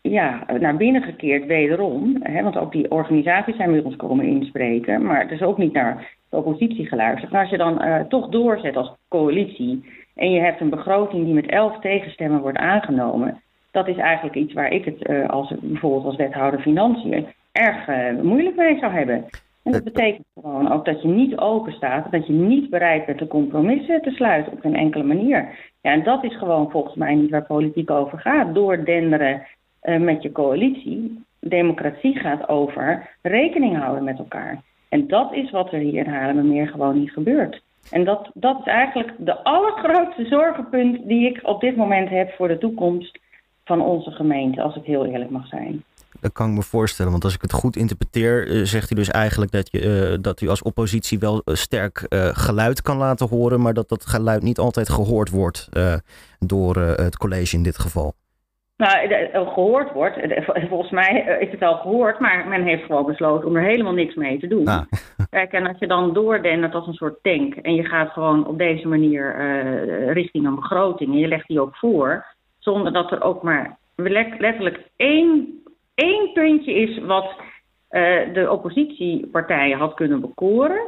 ja, 0.00 0.46
naar 0.58 0.76
binnen 0.76 1.02
gekeerd 1.02 1.46
wederom. 1.46 2.16
Hè, 2.22 2.42
want 2.42 2.56
ook 2.56 2.72
die 2.72 2.90
organisaties 2.90 3.56
zijn 3.56 3.70
bij 3.70 3.80
ons 3.80 3.96
komen 3.96 4.26
inspreken. 4.26 5.02
Maar 5.02 5.20
het 5.20 5.30
is 5.30 5.42
ook 5.42 5.58
niet 5.58 5.72
naar 5.72 6.16
de 6.28 6.36
oppositie 6.36 6.86
geluisterd. 6.86 7.32
Maar 7.32 7.40
als 7.40 7.50
je 7.50 7.56
dan 7.56 7.84
uh, 7.84 8.00
toch 8.00 8.28
doorzet 8.28 8.76
als 8.76 8.94
coalitie... 9.08 9.84
en 10.14 10.30
je 10.30 10.40
hebt 10.40 10.60
een 10.60 10.70
begroting 10.70 11.24
die 11.24 11.34
met 11.34 11.46
elf 11.46 11.80
tegenstemmen 11.80 12.40
wordt 12.40 12.58
aangenomen... 12.58 13.40
dat 13.70 13.88
is 13.88 13.96
eigenlijk 13.96 14.36
iets 14.36 14.52
waar 14.52 14.72
ik 14.72 14.84
het 14.84 15.08
uh, 15.08 15.28
als, 15.28 15.54
bijvoorbeeld 15.60 16.04
als 16.04 16.16
wethouder 16.16 16.60
financiën... 16.60 17.26
erg 17.52 17.86
moeilijk 18.22 18.56
mee 18.56 18.78
zou 18.78 18.92
hebben. 18.92 19.24
En 19.62 19.72
dat 19.72 19.84
betekent 19.84 20.26
gewoon 20.34 20.72
ook 20.72 20.84
dat 20.84 21.02
je 21.02 21.08
niet 21.08 21.36
open 21.36 21.72
staat, 21.72 22.12
dat 22.12 22.26
je 22.26 22.32
niet 22.32 22.70
bereid 22.70 23.06
bent 23.06 23.18
de 23.18 23.26
compromissen 23.26 24.02
te 24.02 24.10
sluiten 24.10 24.52
op 24.52 24.64
een 24.64 24.76
enkele 24.76 25.04
manier. 25.04 25.58
Ja, 25.80 25.92
en 25.92 26.02
dat 26.02 26.24
is 26.24 26.38
gewoon 26.38 26.70
volgens 26.70 26.94
mij 26.94 27.14
niet 27.14 27.30
waar 27.30 27.46
politiek 27.46 27.90
over 27.90 28.18
gaat. 28.18 28.54
Doordenderen 28.54 29.46
uh, 29.82 29.98
met 29.98 30.22
je 30.22 30.32
coalitie. 30.32 31.24
democratie 31.40 32.18
gaat 32.18 32.48
over 32.48 33.16
rekening 33.22 33.76
houden 33.76 34.04
met 34.04 34.18
elkaar. 34.18 34.62
En 34.88 35.06
dat 35.06 35.32
is 35.34 35.50
wat 35.50 35.72
er 35.72 35.78
hier 35.78 36.04
in 36.04 36.12
Haarlemmermeer 36.12 36.68
gewoon 36.68 36.98
niet 36.98 37.10
gebeurt. 37.10 37.62
En 37.90 38.04
dat, 38.04 38.30
dat 38.34 38.58
is 38.58 38.66
eigenlijk 38.66 39.12
de 39.18 39.42
allergrootste 39.44 40.24
zorgenpunt 40.24 41.08
die 41.08 41.28
ik 41.28 41.40
op 41.42 41.60
dit 41.60 41.76
moment 41.76 42.08
heb 42.08 42.30
voor 42.30 42.48
de 42.48 42.58
toekomst 42.58 43.18
van 43.64 43.80
onze 43.80 44.10
gemeente, 44.10 44.62
als 44.62 44.76
ik 44.76 44.84
heel 44.84 45.06
eerlijk 45.06 45.30
mag 45.30 45.46
zijn. 45.46 45.84
Dat 46.20 46.32
kan 46.32 46.48
ik 46.48 46.54
me 46.54 46.62
voorstellen, 46.62 47.10
want 47.10 47.24
als 47.24 47.34
ik 47.34 47.42
het 47.42 47.52
goed 47.52 47.76
interpreteer, 47.76 48.48
eh, 48.48 48.62
zegt 48.62 48.90
u 48.90 48.94
dus 48.94 49.10
eigenlijk 49.10 49.50
dat, 49.50 49.68
je, 49.72 50.10
uh, 50.12 50.18
dat 50.20 50.40
u 50.40 50.48
als 50.48 50.62
oppositie 50.62 51.18
wel 51.18 51.42
uh, 51.44 51.54
sterk 51.54 52.06
geluid 52.32 52.82
kan 52.82 52.96
laten 52.96 53.28
horen, 53.28 53.60
maar 53.60 53.74
dat 53.74 53.88
dat 53.88 54.06
geluid 54.06 54.42
niet 54.42 54.58
altijd 54.58 54.88
gehoord 54.88 55.30
wordt 55.30 55.68
door 56.38 56.76
het 56.76 57.16
college 57.16 57.56
in 57.56 57.62
dit 57.62 57.78
geval. 57.78 58.14
Nou, 58.76 59.08
gehoord 59.32 59.92
wordt. 59.92 60.18
Volgens 60.68 60.90
mij 60.90 61.38
is 61.40 61.50
het 61.50 61.62
al 61.62 61.76
gehoord, 61.76 62.18
maar 62.18 62.48
men 62.48 62.62
heeft 62.62 62.84
gewoon 62.84 63.06
besloten 63.06 63.48
om 63.48 63.56
er 63.56 63.62
helemaal 63.62 63.92
niks 63.92 64.14
mee 64.14 64.38
te 64.38 64.46
doen. 64.46 64.66
Ah. 64.66 64.82
Kijk, 65.30 65.52
en 65.52 65.66
als 65.66 65.78
je 65.78 65.86
dan 65.86 66.12
doordent 66.12 66.74
als 66.74 66.86
een 66.86 66.92
soort 66.92 67.22
tank 67.22 67.54
en 67.54 67.74
je 67.74 67.84
gaat 67.84 68.10
gewoon 68.10 68.46
op 68.46 68.58
deze 68.58 68.88
manier 68.88 69.34
richting 70.12 70.46
een 70.46 70.54
begroting 70.54 71.12
en 71.12 71.18
je 71.18 71.28
legt 71.28 71.48
die 71.48 71.60
ook 71.60 71.76
voor, 71.76 72.24
zonder 72.58 72.92
dat 72.92 73.10
er 73.12 73.22
ook 73.22 73.42
maar 73.42 73.78
letterlijk 74.08 74.80
één, 74.96 75.62
één 76.00 76.32
puntje 76.32 76.72
is 76.72 76.98
wat 76.98 77.34
uh, 77.90 78.34
de 78.34 78.50
oppositiepartijen 78.50 79.78
had 79.78 79.94
kunnen 79.94 80.20
bekoren. 80.20 80.80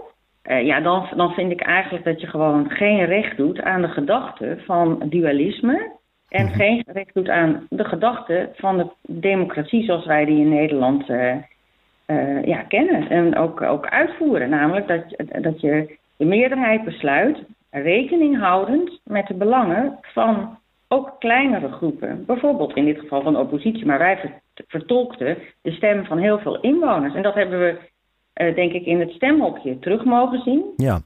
Uh, 0.45 0.65
ja, 0.67 0.81
dan, 0.81 1.09
dan 1.17 1.33
vind 1.33 1.51
ik 1.51 1.61
eigenlijk 1.61 2.05
dat 2.05 2.21
je 2.21 2.27
gewoon 2.27 2.71
geen 2.71 3.05
recht 3.05 3.37
doet 3.37 3.63
aan 3.63 3.83
de 3.83 3.89
gedachte 3.89 4.59
van 4.67 5.03
dualisme. 5.05 5.91
En 6.29 6.45
mhm. 6.45 6.55
geen 6.55 6.85
recht 6.87 7.15
doet 7.15 7.29
aan 7.29 7.67
de 7.71 7.85
gedachte 7.85 8.51
van 8.55 8.77
de 8.77 8.87
democratie 9.07 9.85
zoals 9.85 10.07
wij 10.07 10.25
die 10.25 10.41
in 10.41 10.49
Nederland 10.49 11.09
uh, 11.09 12.45
ja, 12.45 12.63
kennen. 12.63 13.11
En 13.11 13.37
ook, 13.37 13.63
ook 13.63 13.87
uitvoeren. 13.87 14.49
Namelijk 14.49 14.89
dat, 14.89 15.05
dat 15.43 15.61
je 15.61 15.97
de 16.17 16.25
meerderheid 16.25 16.85
besluit, 16.85 17.39
rekening 17.71 18.39
houdend 18.39 19.01
met 19.05 19.27
de 19.27 19.35
belangen 19.35 19.99
van 20.03 20.59
ook 20.93 21.17
kleinere 21.19 21.69
groepen, 21.69 22.25
bijvoorbeeld 22.27 22.77
in 22.77 22.85
dit 22.85 22.99
geval 22.99 23.23
van 23.23 23.33
de 23.33 23.39
oppositie, 23.39 23.87
maar 23.87 23.99
wij 23.99 24.41
vertolkten 24.67 25.39
de 25.63 25.71
stem 25.71 26.05
van 26.05 26.19
heel 26.19 26.39
veel 26.39 26.61
inwoners. 26.61 27.15
En 27.15 27.23
dat 27.23 27.35
hebben 27.35 27.59
we, 27.59 27.79
uh, 28.43 28.55
denk 28.55 28.73
ik, 28.73 28.85
in 28.85 29.01
het 29.01 29.11
stemhokje 29.11 29.79
terug 29.79 30.05
mogen 30.05 30.41
zien. 30.43 30.65
Ja. 30.77 31.01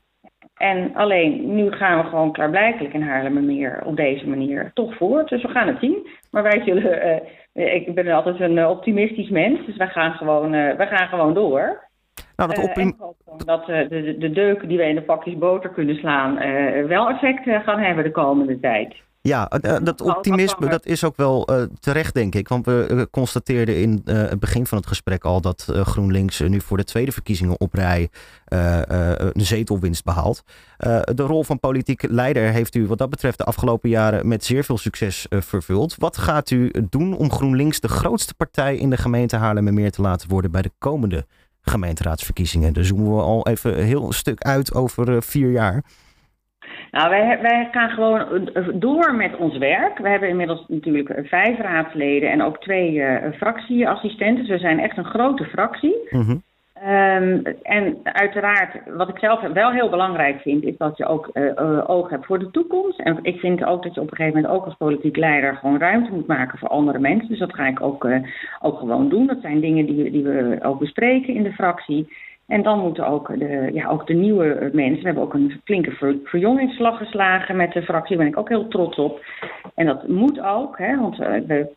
En 0.56 0.94
alleen 0.94 1.54
nu 1.54 1.72
gaan 1.72 2.02
we 2.02 2.08
gewoon 2.08 2.32
klaarblijkelijk 2.32 2.94
in 2.94 3.02
Haarlemmermeer 3.02 3.82
op 3.84 3.96
deze 3.96 4.28
manier 4.28 4.70
toch 4.74 4.96
voor. 4.96 5.24
Dus 5.26 5.42
we 5.42 5.48
gaan 5.48 5.66
het 5.66 5.78
zien. 5.80 6.08
Maar 6.30 6.42
wij 6.42 6.62
zullen, 6.64 7.22
uh, 7.54 7.74
ik 7.74 7.94
ben 7.94 8.08
altijd 8.08 8.40
een 8.40 8.66
optimistisch 8.66 9.28
mens, 9.28 9.66
dus 9.66 9.76
wij 9.76 9.88
gaan 9.88 10.12
gewoon, 10.12 10.54
uh, 10.54 10.74
wij 10.74 10.86
gaan 10.86 11.08
gewoon 11.08 11.34
door. 11.34 11.84
Nou, 12.36 12.54
dat 12.54 12.64
optim... 12.64 12.96
dat 13.44 13.66
de, 13.66 13.86
de, 13.88 14.18
de 14.18 14.30
deuken 14.30 14.68
die 14.68 14.78
we 14.78 14.88
in 14.88 14.94
de 14.94 15.02
pakjes 15.02 15.38
boter 15.38 15.70
kunnen 15.70 15.96
slaan 15.96 16.34
wel 16.86 17.08
effect 17.08 17.64
gaan 17.64 17.78
hebben 17.78 18.04
de 18.04 18.10
komende 18.10 18.60
tijd. 18.60 18.94
Ja, 19.26 19.48
eh, 19.48 19.76
eh, 19.76 19.84
dat 19.84 20.00
optimisme 20.00 20.68
dat 20.68 20.86
is 20.86 21.04
ook 21.04 21.16
wel 21.16 21.50
uh, 21.50 21.62
terecht, 21.80 22.14
denk 22.14 22.34
ik. 22.34 22.48
Want 22.48 22.66
we 22.66 23.08
constateerden 23.10 23.76
in 23.76 24.00
het 24.04 24.40
begin 24.40 24.66
van 24.66 24.78
het 24.78 24.86
gesprek 24.86 25.24
al 25.24 25.40
dat 25.40 25.68
GroenLinks 25.70 26.40
nu 26.40 26.60
voor 26.60 26.76
de 26.76 26.84
tweede 26.84 27.12
verkiezingen 27.12 27.60
op 27.60 27.74
rij 27.74 28.08
een 28.46 29.46
zetelwinst 29.46 30.04
behaalt. 30.04 30.42
de 31.14 31.22
rol 31.22 31.44
van 31.44 31.60
politiek 31.60 32.02
leider 32.08 32.52
heeft 32.52 32.74
u 32.74 32.86
wat 32.86 32.98
dat 32.98 33.10
betreft 33.10 33.38
de 33.38 33.44
afgelopen 33.44 33.88
jaren 33.88 34.28
met 34.28 34.44
zeer 34.44 34.64
veel 34.64 34.78
succes 34.78 35.26
vervuld. 35.30 35.94
Wat 35.98 36.18
gaat 36.18 36.50
u 36.50 36.70
doen 36.90 37.16
om 37.16 37.32
GroenLinks 37.32 37.80
de 37.80 37.88
grootste 37.88 38.34
partij 38.34 38.76
in 38.76 38.90
de 38.90 38.96
gemeente 38.96 39.36
Haarlemmermeer 39.36 39.90
te 39.90 40.02
laten 40.02 40.28
worden 40.28 40.50
bij 40.50 40.62
de 40.62 40.72
komende 40.78 41.26
gemeenteraadsverkiezingen? 41.60 42.72
Daar 42.72 42.84
zoomen 42.84 43.16
we 43.16 43.22
al 43.22 43.46
even 43.46 43.84
heel 43.84 44.12
stuk 44.12 44.42
uit 44.42 44.74
over 44.74 45.22
vier 45.22 45.50
jaar. 45.50 45.84
Nou, 46.96 47.10
wij, 47.10 47.38
wij 47.40 47.68
gaan 47.72 47.90
gewoon 47.90 48.50
door 48.74 49.14
met 49.14 49.36
ons 49.36 49.58
werk. 49.58 49.98
We 49.98 50.08
hebben 50.08 50.28
inmiddels 50.28 50.64
natuurlijk 50.68 51.20
vijf 51.24 51.58
raadsleden 51.58 52.30
en 52.30 52.42
ook 52.42 52.60
twee 52.60 52.92
uh, 52.92 53.16
fractieassistenten. 53.36 54.44
Dus 54.44 54.52
we 54.52 54.58
zijn 54.58 54.80
echt 54.80 54.96
een 54.96 55.04
grote 55.04 55.44
fractie. 55.44 56.08
Mm 56.10 56.42
um, 56.84 57.42
en 57.62 57.98
uiteraard, 58.02 58.80
wat 58.96 59.08
ik 59.08 59.18
zelf 59.18 59.40
wel 59.40 59.70
heel 59.70 59.88
belangrijk 59.88 60.40
vind, 60.40 60.64
is 60.64 60.76
dat 60.76 60.96
je 60.96 61.06
ook 61.06 61.30
uh, 61.34 61.82
oog 61.86 62.10
hebt 62.10 62.26
voor 62.26 62.38
de 62.38 62.50
toekomst. 62.50 63.00
En 63.00 63.18
ik 63.22 63.38
vind 63.38 63.64
ook 63.64 63.82
dat 63.82 63.94
je 63.94 64.00
op 64.00 64.10
een 64.10 64.16
gegeven 64.16 64.40
moment 64.40 64.58
ook 64.58 64.64
als 64.64 64.76
politiek 64.76 65.16
leider 65.16 65.56
gewoon 65.56 65.78
ruimte 65.78 66.10
moet 66.10 66.26
maken 66.26 66.58
voor 66.58 66.68
andere 66.68 66.98
mensen. 66.98 67.28
Dus 67.28 67.38
dat 67.38 67.54
ga 67.54 67.66
ik 67.66 67.80
ook, 67.80 68.04
uh, 68.04 68.18
ook 68.60 68.78
gewoon 68.78 69.08
doen. 69.08 69.26
Dat 69.26 69.40
zijn 69.40 69.60
dingen 69.60 69.86
die, 69.86 70.10
die 70.10 70.22
we 70.22 70.58
ook 70.62 70.78
bespreken 70.78 71.34
in 71.34 71.42
de 71.42 71.52
fractie. 71.52 72.08
En 72.46 72.62
dan 72.62 72.78
moeten 72.78 73.06
ook 73.06 73.38
de, 73.38 73.70
ja, 73.72 73.88
ook 73.88 74.06
de 74.06 74.14
nieuwe 74.14 74.70
mensen. 74.72 75.00
We 75.00 75.06
hebben 75.06 75.22
ook 75.22 75.34
een 75.34 75.60
flinke 75.64 76.20
verjongingsslag 76.24 76.98
geslagen 76.98 77.56
met 77.56 77.72
de 77.72 77.82
fractie. 77.82 78.16
Daar 78.16 78.24
ben 78.24 78.34
ik 78.34 78.40
ook 78.40 78.48
heel 78.48 78.68
trots 78.68 78.98
op. 78.98 79.24
En 79.74 79.86
dat 79.86 80.08
moet 80.08 80.40
ook, 80.40 80.78
hè, 80.78 80.96
want 80.96 81.20
uh, 81.20 81.28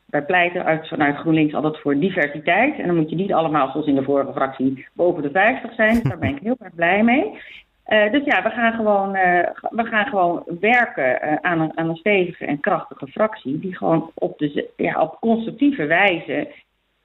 wij, 0.10 0.24
pleiten 0.26 0.66
uit, 0.66 0.88
vanuit 0.88 1.18
GroenLinks 1.18 1.54
altijd 1.54 1.80
voor 1.80 2.00
diversiteit. 2.00 2.80
En 2.80 2.88
dan 2.88 2.96
moet 2.96 3.10
je 3.10 3.16
niet 3.16 3.34
allemaal, 3.34 3.72
zoals 3.72 3.88
in 3.88 3.96
de 3.96 4.04
vorige 4.04 4.32
fractie, 4.32 4.86
boven 4.94 5.22
de 5.24 5.32
50 5.32 5.74
zijn. 5.74 6.00
Daar 6.10 6.18
ben 6.18 6.36
ik 6.36 6.42
heel 6.42 6.58
erg 6.60 6.76
blij 6.76 7.04
mee. 7.04 7.40
Uh, 7.88 8.12
dus 8.12 8.26
ja, 8.26 8.44
we 8.44 8.50
gaan 8.50 8.74
gewoon, 8.74 9.16
uh, 9.16 9.48
we 9.70 9.84
gaan 9.84 10.06
gewoon 10.06 10.44
werken 10.60 11.44
aan, 11.44 11.60
een, 11.62 11.78
aan 11.78 11.90
een 11.90 11.96
stevige 11.96 12.46
en 12.46 12.60
krachtige 12.60 13.08
fractie. 13.08 13.60
Die 13.60 13.78
gewoon 13.78 14.12
op, 14.14 14.38
de, 14.38 14.70
ja, 14.76 15.02
op 15.02 15.18
constructieve 15.20 15.86
wijze 15.86 16.48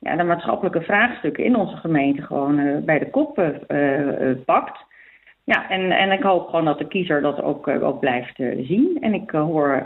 ja, 0.05 0.17
de 0.17 0.25
maatschappelijke 0.25 0.81
vraagstukken 0.81 1.45
in 1.45 1.57
onze 1.57 1.77
gemeente 1.77 2.23
gewoon 2.23 2.59
uh, 2.59 2.79
bij 2.85 2.99
de 2.99 3.11
kop 3.11 3.39
uh, 3.39 4.31
pakt. 4.45 4.79
Ja, 5.45 5.71
en, 5.71 5.91
en 5.91 6.13
ik 6.13 6.23
hoop 6.23 6.47
gewoon 6.47 6.65
dat 6.65 6.79
de 6.79 6.89
kiezer 6.89 7.21
dat 7.21 7.43
ook, 7.43 7.69
ook 7.69 8.01
blijft 8.01 8.37
zien. 8.61 8.99
En 9.01 9.15
ik 9.15 9.31
hoor, 9.31 9.83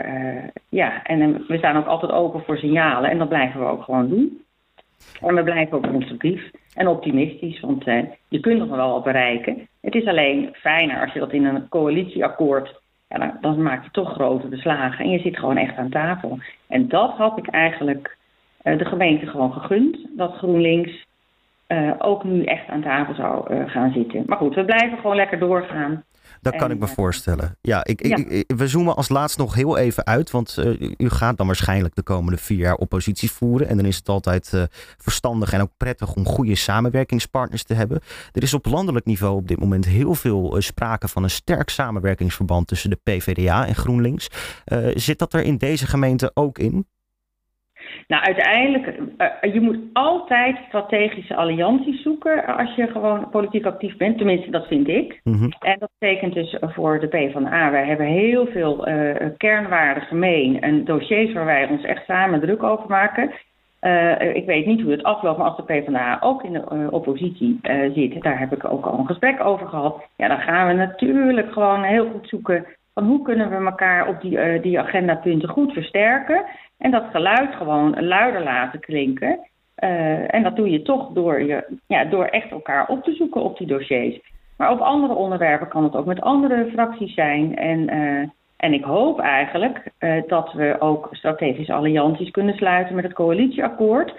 ja, 0.69 1.03
en 1.03 1.45
we 1.47 1.57
staan 1.57 1.77
ook 1.77 1.85
altijd 1.85 2.11
open 2.11 2.43
voor 2.43 2.57
signalen 2.57 3.09
en 3.09 3.17
dat 3.17 3.29
blijven 3.29 3.59
we 3.59 3.65
ook 3.65 3.83
gewoon 3.83 4.09
doen. 4.09 4.41
En 5.21 5.35
we 5.35 5.43
blijven 5.43 5.77
ook 5.77 5.89
constructief 5.89 6.51
en 6.75 6.87
optimistisch, 6.87 7.59
want 7.59 7.83
je 8.27 8.39
kunt 8.39 8.59
nog 8.59 8.69
wel 8.69 8.91
wat 8.91 9.03
bereiken. 9.03 9.67
Het 9.81 9.95
is 9.95 10.05
alleen 10.05 10.49
fijner 10.53 11.01
als 11.01 11.13
je 11.13 11.19
dat 11.19 11.33
in 11.33 11.45
een 11.45 11.69
coalitieakkoord, 11.69 12.81
dan, 13.07 13.37
dan 13.41 13.61
maak 13.61 13.83
je 13.83 13.91
toch 13.91 14.13
grote 14.13 14.47
beslagen 14.47 15.05
en 15.05 15.11
je 15.11 15.19
zit 15.19 15.37
gewoon 15.37 15.57
echt 15.57 15.77
aan 15.77 15.89
tafel. 15.89 16.39
En 16.67 16.87
dat 16.87 17.11
had 17.11 17.37
ik 17.37 17.47
eigenlijk 17.47 18.17
eh, 18.17 18.18
de 18.63 18.85
gemeente 18.85 19.25
gewoon 19.25 19.53
gegund 19.53 19.97
dat 20.15 20.33
GroenLinks 20.33 21.07
uh, 21.67 21.93
ook 21.97 22.23
nu 22.23 22.43
echt 22.43 22.67
aan 22.67 22.81
tafel 22.81 23.13
zou 23.13 23.53
uh, 23.53 23.69
gaan 23.69 23.91
zitten. 23.91 24.23
Maar 24.25 24.37
goed, 24.37 24.55
we 24.55 24.65
blijven 24.65 24.97
gewoon 24.97 25.15
lekker 25.15 25.39
doorgaan. 25.39 26.03
Dat 26.41 26.55
kan 26.55 26.71
ik 26.71 26.79
me 26.79 26.87
voorstellen. 26.87 27.57
Ja, 27.61 27.85
ik, 27.85 28.01
ik, 28.01 28.43
we 28.55 28.67
zoomen 28.67 28.95
als 28.95 29.09
laatst 29.09 29.37
nog 29.37 29.55
heel 29.55 29.77
even 29.77 30.05
uit. 30.05 30.31
Want 30.31 30.57
uh, 30.59 30.91
u 30.97 31.09
gaat 31.09 31.37
dan 31.37 31.45
waarschijnlijk 31.45 31.95
de 31.95 32.03
komende 32.03 32.37
vier 32.37 32.57
jaar 32.57 32.75
oppositie 32.75 33.31
voeren. 33.31 33.67
En 33.67 33.77
dan 33.77 33.85
is 33.85 33.95
het 33.95 34.09
altijd 34.09 34.51
uh, 34.55 34.63
verstandig 34.97 35.53
en 35.53 35.61
ook 35.61 35.71
prettig 35.77 36.15
om 36.15 36.25
goede 36.25 36.55
samenwerkingspartners 36.55 37.63
te 37.63 37.73
hebben. 37.73 37.99
Er 38.31 38.43
is 38.43 38.53
op 38.53 38.65
landelijk 38.65 39.05
niveau 39.05 39.35
op 39.35 39.47
dit 39.47 39.59
moment 39.59 39.85
heel 39.85 40.15
veel 40.15 40.55
uh, 40.55 40.61
sprake 40.61 41.07
van 41.07 41.23
een 41.23 41.29
sterk 41.29 41.69
samenwerkingsverband 41.69 42.67
tussen 42.67 42.89
de 42.89 42.99
PVDA 43.03 43.67
en 43.67 43.75
GroenLinks. 43.75 44.29
zit 44.93 45.19
dat 45.19 45.33
er 45.33 45.41
in 45.41 45.57
deze 45.57 45.87
gemeente 45.87 46.31
ook 46.33 46.57
in? 46.57 46.85
Nou, 48.09 48.23
uiteindelijk, 48.23 48.87
uh, 48.87 49.53
je 49.53 49.61
moet 49.61 49.77
altijd 49.93 50.57
strategische 50.67 51.35
allianties 51.35 52.01
zoeken 52.01 52.45
als 52.45 52.75
je 52.75 52.87
gewoon 52.87 53.29
politiek 53.29 53.65
actief 53.65 53.97
bent. 53.97 54.17
Tenminste, 54.17 54.51
dat 54.51 54.67
vind 54.67 54.87
ik. 54.87 55.19
Mm 55.23 55.49
En 55.59 55.79
dat 55.79 55.89
betekent 55.99 56.33
dus 56.33 56.57
voor 56.59 56.99
de 56.99 57.07
PvdA. 57.07 57.71
Wij 57.71 57.85
hebben 57.85 58.05
heel 58.05 58.45
veel 58.45 58.87
uh, 58.87 59.15
kernwaarden 59.37 60.03
gemeen 60.03 60.61
en 60.61 60.85
dossiers 60.85 61.33
waar 61.33 61.45
wij 61.45 61.67
ons 61.67 61.83
echt 61.83 62.05
samen 62.05 62.39
druk 62.39 62.63
over 62.63 62.89
maken. 62.89 63.31
Uh, 63.81 64.35
ik 64.35 64.45
weet 64.45 64.65
niet 64.65 64.81
hoe 64.81 64.91
het 64.91 65.03
afloopt, 65.03 65.37
maar 65.37 65.47
als 65.47 65.57
de 65.57 65.63
PvdA 65.63 66.17
ook 66.21 66.43
in 66.43 66.53
de 66.53 66.87
oppositie 66.91 67.59
zit, 67.93 68.21
daar 68.21 68.39
heb 68.39 68.53
ik 68.53 68.71
ook 68.71 68.85
al 68.85 68.99
een 68.99 69.05
gesprek 69.05 69.43
over 69.43 69.67
gehad. 69.67 70.07
Ja, 70.15 70.27
dan 70.27 70.39
gaan 70.39 70.67
we 70.67 70.73
natuurlijk 70.73 71.53
gewoon 71.53 71.83
heel 71.83 72.09
goed 72.09 72.27
zoeken 72.27 72.65
hoe 73.03 73.21
kunnen 73.21 73.49
we 73.49 73.65
elkaar 73.65 74.07
op 74.07 74.21
die, 74.21 74.59
die 74.61 74.79
agendapunten 74.79 75.49
goed 75.49 75.73
versterken. 75.73 76.45
En 76.77 76.91
dat 76.91 77.03
geluid 77.11 77.55
gewoon 77.55 78.05
luider 78.05 78.43
laten 78.43 78.79
klinken. 78.79 79.39
Uh, 79.83 80.33
en 80.33 80.43
dat 80.43 80.55
doe 80.55 80.69
je 80.69 80.81
toch 80.81 81.09
door, 81.13 81.41
je, 81.41 81.77
ja, 81.87 82.05
door 82.05 82.25
echt 82.25 82.51
elkaar 82.51 82.87
op 82.87 83.03
te 83.03 83.13
zoeken 83.13 83.43
op 83.43 83.57
die 83.57 83.67
dossiers. 83.67 84.19
Maar 84.57 84.71
op 84.71 84.79
andere 84.79 85.13
onderwerpen 85.13 85.67
kan 85.67 85.83
het 85.83 85.95
ook 85.95 86.05
met 86.05 86.21
andere 86.21 86.69
fracties 86.73 87.13
zijn. 87.13 87.57
En, 87.57 87.93
uh, 87.93 88.29
en 88.57 88.73
ik 88.73 88.83
hoop 88.83 89.19
eigenlijk 89.19 89.91
dat 90.27 90.53
we 90.53 90.75
ook 90.79 91.07
strategische 91.11 91.73
allianties 91.73 92.31
kunnen 92.31 92.55
sluiten 92.55 92.95
met 92.95 93.03
het 93.03 93.13
coalitieakkoord. 93.13 94.13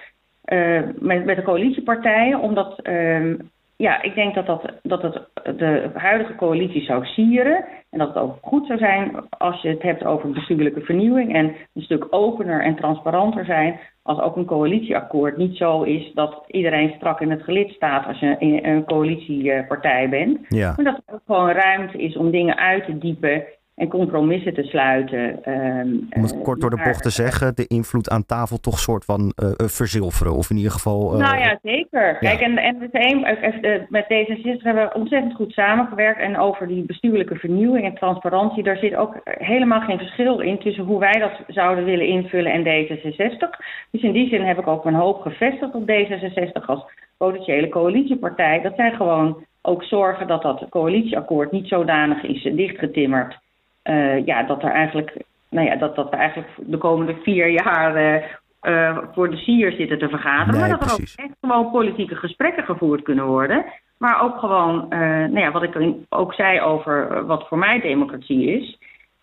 met, 0.99 1.25
met 1.25 1.37
de 1.37 1.43
coalitiepartijen, 1.43 2.41
omdat 2.41 2.81
ehm, 2.83 3.35
ja, 3.81 4.03
ik 4.03 4.15
denk 4.15 4.35
dat, 4.35 4.47
dat, 4.47 4.73
dat 4.83 5.03
het 5.03 5.29
de 5.59 5.91
huidige 5.95 6.35
coalitie 6.35 6.83
zou 6.83 7.05
sieren. 7.05 7.65
En 7.91 7.99
dat 7.99 8.09
het 8.09 8.17
ook 8.17 8.39
goed 8.43 8.67
zou 8.67 8.79
zijn 8.79 9.29
als 9.39 9.63
je 9.63 9.69
het 9.69 9.83
hebt 9.83 10.05
over 10.05 10.31
bestuurlijke 10.31 10.81
vernieuwing. 10.81 11.35
En 11.35 11.55
een 11.75 11.83
stuk 11.83 12.07
opener 12.11 12.63
en 12.63 12.77
transparanter 12.77 13.45
zijn. 13.45 13.81
als 14.03 14.21
ook 14.21 14.37
een 14.37 14.45
coalitieakkoord 14.45 15.37
niet 15.37 15.57
zo 15.57 15.83
is 15.83 16.13
dat 16.15 16.45
iedereen 16.47 16.93
strak 16.97 17.21
in 17.21 17.31
het 17.31 17.43
gelid 17.43 17.71
staat 17.71 18.07
als 18.07 18.19
je 18.19 18.37
een 18.39 18.85
coalitiepartij 18.85 20.09
bent. 20.09 20.39
Ja. 20.49 20.73
Maar 20.77 20.85
dat 20.85 21.03
er 21.07 21.15
ook 21.15 21.23
gewoon 21.27 21.51
ruimte 21.51 21.99
is 21.99 22.17
om 22.17 22.31
dingen 22.31 22.57
uit 22.57 22.85
te 22.85 22.99
diepen 22.99 23.45
en 23.81 23.89
compromissen 23.89 24.55
te 24.55 24.63
sluiten. 24.63 25.45
ehm, 25.45 25.89
Om 26.11 26.23
het 26.23 26.35
eh, 26.35 26.43
kort 26.43 26.61
door 26.61 26.71
de 26.71 26.83
bocht 26.85 27.03
te 27.03 27.11
zeggen, 27.11 27.55
de 27.57 27.67
invloed 27.67 28.11
aan 28.11 28.27
tafel 28.27 28.59
toch 28.59 28.79
soort 28.79 29.05
van 29.05 29.33
eh, 29.37 29.49
eh, 29.49 29.67
verzilveren. 29.67 30.33
Of 30.35 30.51
in 30.51 30.57
ieder 30.57 30.73
geval... 30.73 31.13
eh, 31.13 31.19
Nou 31.19 31.39
ja, 31.39 31.59
zeker. 31.63 32.17
Kijk, 32.19 32.41
en, 32.41 32.59
en 32.59 32.77
het 32.81 32.91
een, 32.93 33.25
eh, 33.25 33.75
eh, 33.75 33.83
met 33.89 34.05
D66 34.05 34.63
hebben 34.63 34.85
we 34.85 34.95
ontzettend 34.95 35.35
goed 35.35 35.53
samengewerkt. 35.53 36.21
En 36.21 36.39
over 36.39 36.67
die 36.69 36.85
bestuurlijke 36.85 37.35
vernieuwing 37.37 37.85
en 37.85 37.95
transparantie, 37.95 38.63
daar 38.63 38.77
zit 38.77 38.95
ook 38.97 39.21
helemaal 39.25 39.81
geen 39.81 39.99
verschil 39.99 40.41
in 40.41 40.59
tussen 40.59 40.85
hoe 40.85 40.99
wij 40.99 41.19
dat 41.19 41.33
zouden 41.47 41.85
willen 41.85 42.07
invullen 42.07 42.53
en 42.53 42.65
D66. 42.65 43.49
Dus 43.91 44.03
in 44.03 44.13
die 44.13 44.29
zin 44.29 44.43
heb 44.43 44.59
ik 44.59 44.67
ook 44.67 44.85
mijn 44.85 44.97
hoop 44.97 45.21
gevestigd 45.21 45.75
op 45.75 45.91
D66 45.91 46.67
als 46.67 46.85
potentiële 47.17 47.69
coalitiepartij. 47.69 48.61
Dat 48.63 48.77
zij 48.77 48.91
gewoon 48.91 49.45
ook 49.63 49.85
zorgen 49.85 50.27
dat 50.27 50.43
dat 50.43 50.67
coalitieakkoord 50.71 51.53
niet 51.53 51.69
zodanig 51.69 52.23
is 52.23 52.43
dichtgetimmerd. 52.43 53.39
Eh, 53.83 54.27
ja, 54.27 54.43
dat 54.43 54.63
er 54.63 54.71
eigenlijk, 54.71 55.17
nou 55.49 55.67
ja, 55.67 55.77
dat, 55.77 55.97
dat 55.97 56.11
we 56.11 56.17
eigenlijk 56.17 56.49
de 56.57 56.79
komende 56.79 57.15
vier 57.23 57.49
jaar 57.49 57.97
eh, 57.97 58.23
eh, 58.61 58.99
voor 59.13 59.31
de 59.31 59.37
sier 59.37 59.73
zitten 59.73 59.99
te 59.99 60.09
vergaderen. 60.09 60.61
Nee, 60.61 60.61
maar 60.61 60.79
dat 60.79 60.89
er 60.89 60.93
ook 60.93 60.99
echt 61.17 61.37
gewoon 61.41 61.71
politieke 61.71 62.15
gesprekken 62.15 62.65
gevoerd 62.65 63.03
kunnen 63.03 63.27
worden. 63.27 63.65
Maar 63.99 64.23
ook 64.23 64.39
gewoon, 64.39 64.91
eh, 64.91 64.99
nou 65.09 65.39
ja, 65.39 65.51
wat 65.51 65.63
ik 65.63 65.95
ook 66.09 66.35
zei 66.35 66.61
over 66.61 67.27
wat 67.27 67.49
voor 67.49 67.59
mij 67.59 67.81
democratie 67.81 68.47
is. 68.61 68.79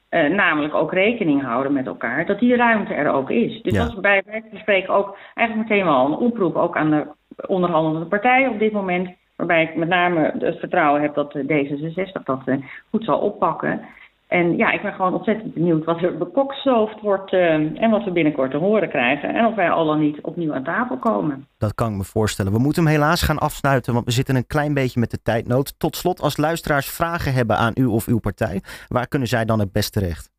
namelijk 0.10 0.74
ook 0.74 0.94
rekening 0.94 1.42
houden 1.44 1.74
met 1.74 1.88
elkaar, 1.88 2.26
dat 2.26 2.40
die 2.40 2.56
ruimte 2.56 2.94
er 2.94 3.12
ook 3.12 3.30
is. 3.30 3.62
Dus 3.62 3.74
Ja. 3.74 3.84
dat 3.84 3.94
is 3.94 4.00
bij 4.00 4.24
spreken 4.54 4.94
ook 4.94 5.18
eigenlijk 5.34 5.70
meteen 5.70 5.86
wel 5.86 6.06
een 6.06 6.14
oproep, 6.18 6.56
ook 6.56 6.78
aan 6.78 6.90
de 6.90 7.08
onderhandelende 7.48 8.06
partijen 8.08 8.50
op 8.52 8.60
dit 8.60 8.72
moment. 8.72 9.10
Waarbij 9.38 9.64
ik 9.64 9.76
met 9.76 9.88
name 9.88 10.34
het 10.40 10.60
vertrouwen 10.60 11.02
heb 11.02 11.14
dat 11.14 11.36
eh, 11.36 11.44
D66 11.44 12.24
dat 12.24 12.42
goed 12.90 13.04
zal 13.04 13.20
oppakken. 13.20 13.82
En 14.28 14.58
ja, 14.58 14.72
ik 14.72 14.82
ben 14.82 14.94
gewoon 14.94 15.14
ontzettend 15.14 15.54
benieuwd 15.54 15.86
wat 15.86 16.02
er 16.02 16.18
bekokstoofd 16.18 17.02
wordt 17.02 17.34
eh, 17.34 17.54
en 17.54 17.90
wat 17.90 18.04
we 18.04 18.12
binnenkort 18.12 18.52
te 18.52 18.58
horen 18.58 18.90
krijgen. 18.90 19.34
En 19.34 19.46
of 19.46 19.56
wij 19.56 19.70
al 19.70 19.86
dan 19.86 20.00
niet 20.00 20.22
opnieuw 20.22 20.54
aan 20.54 20.64
tafel 20.64 20.98
komen. 20.98 21.48
Dat 21.58 21.76
kan 21.76 21.92
ik 21.92 21.98
me 21.98 22.04
voorstellen. 22.04 22.52
We 22.52 22.60
moeten 22.60 22.84
hem 22.84 22.92
helaas 22.92 23.22
gaan 23.22 23.38
afsluiten, 23.38 23.94
want 23.94 24.06
we 24.06 24.12
zitten 24.12 24.36
een 24.36 24.48
klein 24.48 24.74
beetje 24.74 25.00
met 25.00 25.12
de 25.12 25.22
tijdnood. 25.22 25.80
Tot 25.80 25.96
slot, 25.96 26.22
als 26.22 26.38
luisteraars 26.38 26.90
vragen 26.90 27.34
hebben 27.34 27.58
aan 27.58 27.74
u 27.76 27.86
of 27.86 28.08
uw 28.08 28.20
partij, 28.20 28.62
waar 28.88 29.08
kunnen 29.08 29.28
zij 29.28 29.46
dan 29.46 29.60
het 29.60 29.72
best 29.72 29.94
terecht? 29.94 30.37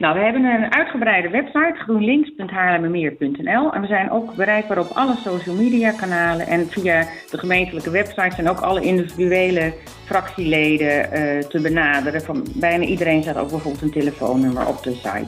Nou, 0.00 0.14
we 0.14 0.20
hebben 0.20 0.44
een 0.44 0.72
uitgebreide 0.72 1.28
website, 1.28 1.74
groenlinks.haarlemmermeer.nl. 1.76 3.72
En 3.72 3.80
we 3.80 3.86
zijn 3.86 4.10
ook 4.10 4.34
bereikbaar 4.34 4.78
op 4.78 4.90
alle 4.94 5.16
social 5.24 5.54
media 5.54 5.90
kanalen. 5.90 6.46
En 6.46 6.66
via 6.70 7.06
de 7.30 7.38
gemeentelijke 7.38 7.90
website 7.90 8.34
zijn 8.34 8.48
ook 8.48 8.60
alle 8.60 8.80
individuele 8.80 9.72
fractieleden 10.04 11.12
eh, 11.12 11.38
te 11.38 11.60
benaderen. 11.60 12.22
Van 12.22 12.46
bijna 12.54 12.84
iedereen 12.84 13.22
staat 13.22 13.36
ook 13.36 13.50
bijvoorbeeld 13.50 13.82
een 13.82 13.90
telefoonnummer 13.90 14.66
op 14.66 14.82
de 14.82 14.94
site. 14.94 15.26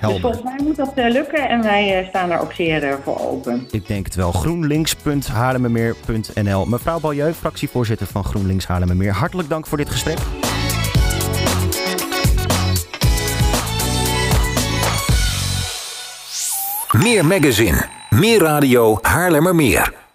Dus 0.00 0.20
volgens 0.20 0.42
mij 0.42 0.58
moet 0.62 0.76
dat 0.76 0.92
eh, 0.94 1.10
lukken 1.10 1.48
en 1.48 1.62
wij 1.62 1.98
eh, 1.98 2.08
staan 2.08 2.28
daar 2.28 2.40
ook 2.40 2.52
zeer 2.52 2.98
voor 3.02 3.20
open. 3.20 3.66
Ik 3.70 3.86
denk 3.86 4.04
het 4.04 4.14
wel. 4.14 4.32
GroenLinks.haarlemmermeer.nl 4.32 6.66
Mevrouw 6.66 7.00
Baljeu, 7.00 7.32
fractievoorzitter 7.32 8.06
van 8.06 8.24
GroenLinks 8.24 8.66
Haarlemmermeer. 8.66 9.12
Hartelijk 9.12 9.48
dank 9.48 9.66
voor 9.66 9.78
dit 9.78 9.90
gesprek. 9.90 10.18
Meer 16.98 17.26
magazine, 17.26 17.88
meer 18.08 18.40
radio 18.40 18.98
Haarlemmermeer. 19.02 20.09